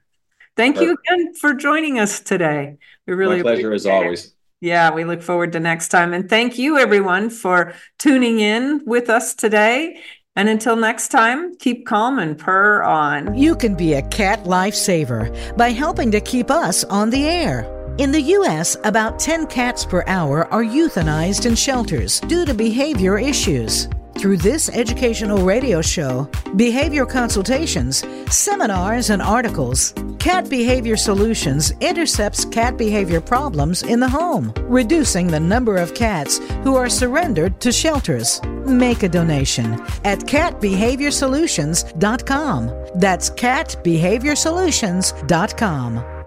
Thank 0.58 0.82
you 0.82 0.94
again 0.94 1.34
for 1.36 1.54
joining 1.54 2.00
us 2.00 2.20
today. 2.20 2.78
We 3.08 3.14
really 3.14 3.38
My 3.38 3.44
pleasure 3.44 3.72
as 3.72 3.86
appreciate 3.86 4.00
it. 4.00 4.04
always. 4.04 4.34
Yeah, 4.62 4.92
we 4.94 5.06
look 5.06 5.22
forward 5.22 5.54
to 5.54 5.62
next 5.62 5.88
time. 5.88 6.12
And 6.14 6.28
thank 6.28 6.58
you, 6.58 6.78
everyone, 6.78 7.30
for 7.30 7.74
tuning 7.98 8.42
in 8.42 8.82
with 8.86 9.10
us 9.10 9.34
today. 9.34 10.02
And 10.36 10.50
until 10.50 10.76
next 10.76 11.10
time, 11.10 11.56
keep 11.58 11.86
calm 11.86 12.20
and 12.20 12.38
purr 12.38 12.84
on. 12.84 13.38
You 13.38 13.56
can 13.56 13.76
be 13.76 13.94
a 13.94 14.02
cat 14.10 14.44
lifesaver 14.44 15.56
by 15.56 15.70
helping 15.70 16.12
to 16.12 16.20
keep 16.20 16.52
us 16.52 16.84
on 16.84 17.10
the 17.10 17.26
air. 17.26 17.79
In 18.00 18.12
the 18.14 18.22
U.S., 18.22 18.78
about 18.86 19.20
10 19.20 19.48
cats 19.48 19.84
per 19.84 20.06
hour 20.08 20.48
are 20.54 20.64
euthanized 20.64 21.46
in 21.46 21.54
shelters 21.54 22.22
due 22.22 22.46
to 22.46 22.54
behavior 22.54 23.20
issues. 23.20 23.90
Through 24.18 24.38
this 24.38 24.70
educational 24.70 25.44
radio 25.44 25.82
show, 25.82 26.30
behavior 26.56 27.06
consultations, 27.06 28.06
seminars, 28.32 29.10
and 29.10 29.22
articles, 29.22 29.94
Cat 30.18 30.50
Behavior 30.50 30.96
Solutions 30.96 31.74
intercepts 31.82 32.46
cat 32.46 32.78
behavior 32.78 33.20
problems 33.20 33.84
in 33.84 34.00
the 34.00 34.08
home, 34.08 34.54
reducing 34.62 35.28
the 35.28 35.42
number 35.42 35.76
of 35.76 35.94
cats 35.94 36.38
who 36.64 36.78
are 36.78 36.88
surrendered 36.88 37.60
to 37.60 37.70
shelters. 37.70 38.42
Make 38.66 39.04
a 39.04 39.10
donation 39.10 39.74
at 40.06 40.20
catbehaviorsolutions.com. 40.20 42.72
That's 42.96 43.30
catbehaviorsolutions.com. 43.30 46.19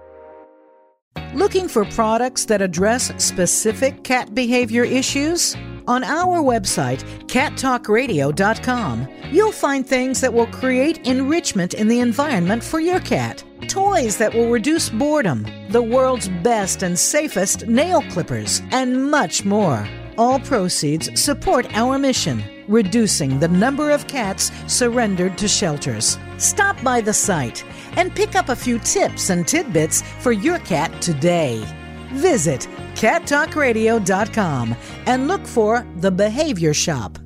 Looking 1.34 1.68
for 1.68 1.84
products 1.86 2.44
that 2.46 2.62
address 2.62 3.12
specific 3.22 4.04
cat 4.04 4.34
behavior 4.34 4.84
issues? 4.84 5.56
On 5.88 6.04
our 6.04 6.40
website, 6.40 7.02
cattalkradio.com, 7.26 9.08
you'll 9.32 9.52
find 9.52 9.86
things 9.86 10.20
that 10.20 10.32
will 10.32 10.46
create 10.46 11.06
enrichment 11.06 11.74
in 11.74 11.88
the 11.88 12.00
environment 12.00 12.62
for 12.62 12.80
your 12.80 13.00
cat. 13.00 13.42
Toys 13.68 14.16
that 14.18 14.32
will 14.32 14.50
reduce 14.50 14.90
boredom, 14.90 15.46
the 15.70 15.82
world's 15.82 16.28
best 16.42 16.82
and 16.82 16.98
safest 16.98 17.66
nail 17.66 18.02
clippers, 18.10 18.62
and 18.70 19.10
much 19.10 19.44
more. 19.44 19.88
All 20.18 20.38
proceeds 20.38 21.20
support 21.20 21.66
our 21.74 21.98
mission, 21.98 22.44
reducing 22.68 23.40
the 23.40 23.48
number 23.48 23.90
of 23.90 24.06
cats 24.06 24.52
surrendered 24.66 25.38
to 25.38 25.48
shelters. 25.48 26.18
Stop 26.36 26.80
by 26.82 27.00
the 27.00 27.14
site 27.14 27.64
and 27.96 28.14
pick 28.14 28.34
up 28.34 28.48
a 28.48 28.56
few 28.56 28.78
tips 28.78 29.30
and 29.30 29.46
tidbits 29.46 30.02
for 30.20 30.32
your 30.32 30.58
cat 30.60 31.02
today. 31.02 31.64
Visit 32.12 32.68
cattalkradio.com 32.94 34.76
and 35.06 35.28
look 35.28 35.46
for 35.46 35.86
the 35.96 36.10
Behavior 36.10 36.74
Shop. 36.74 37.18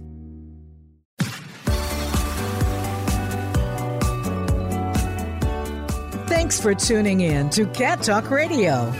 Thanks 6.28 6.60
for 6.60 6.74
tuning 6.74 7.22
in 7.22 7.50
to 7.50 7.66
Cat 7.66 8.02
Talk 8.02 8.30
Radio. 8.30 8.92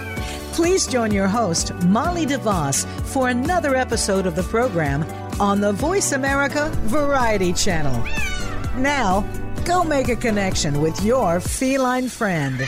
Please 0.53 0.87
join 0.87 1.13
your 1.13 1.29
host, 1.29 1.73
Molly 1.85 2.27
DeVoss, 2.27 2.87
for 3.07 3.29
another 3.29 3.77
episode 3.77 4.27
of 4.27 4.35
the 4.35 4.43
program 4.43 5.05
on 5.39 5.61
the 5.61 5.73
Voice 5.73 6.13
America 6.13 6.71
Variety 6.85 7.53
Channel. 7.53 8.03
Now, 8.79 9.21
go 9.67 9.83
make 9.83 10.09
a 10.09 10.17
connection 10.17 10.81
with 10.81 11.05
your 11.05 11.41
feline 11.41 12.09
friend. 12.09 12.61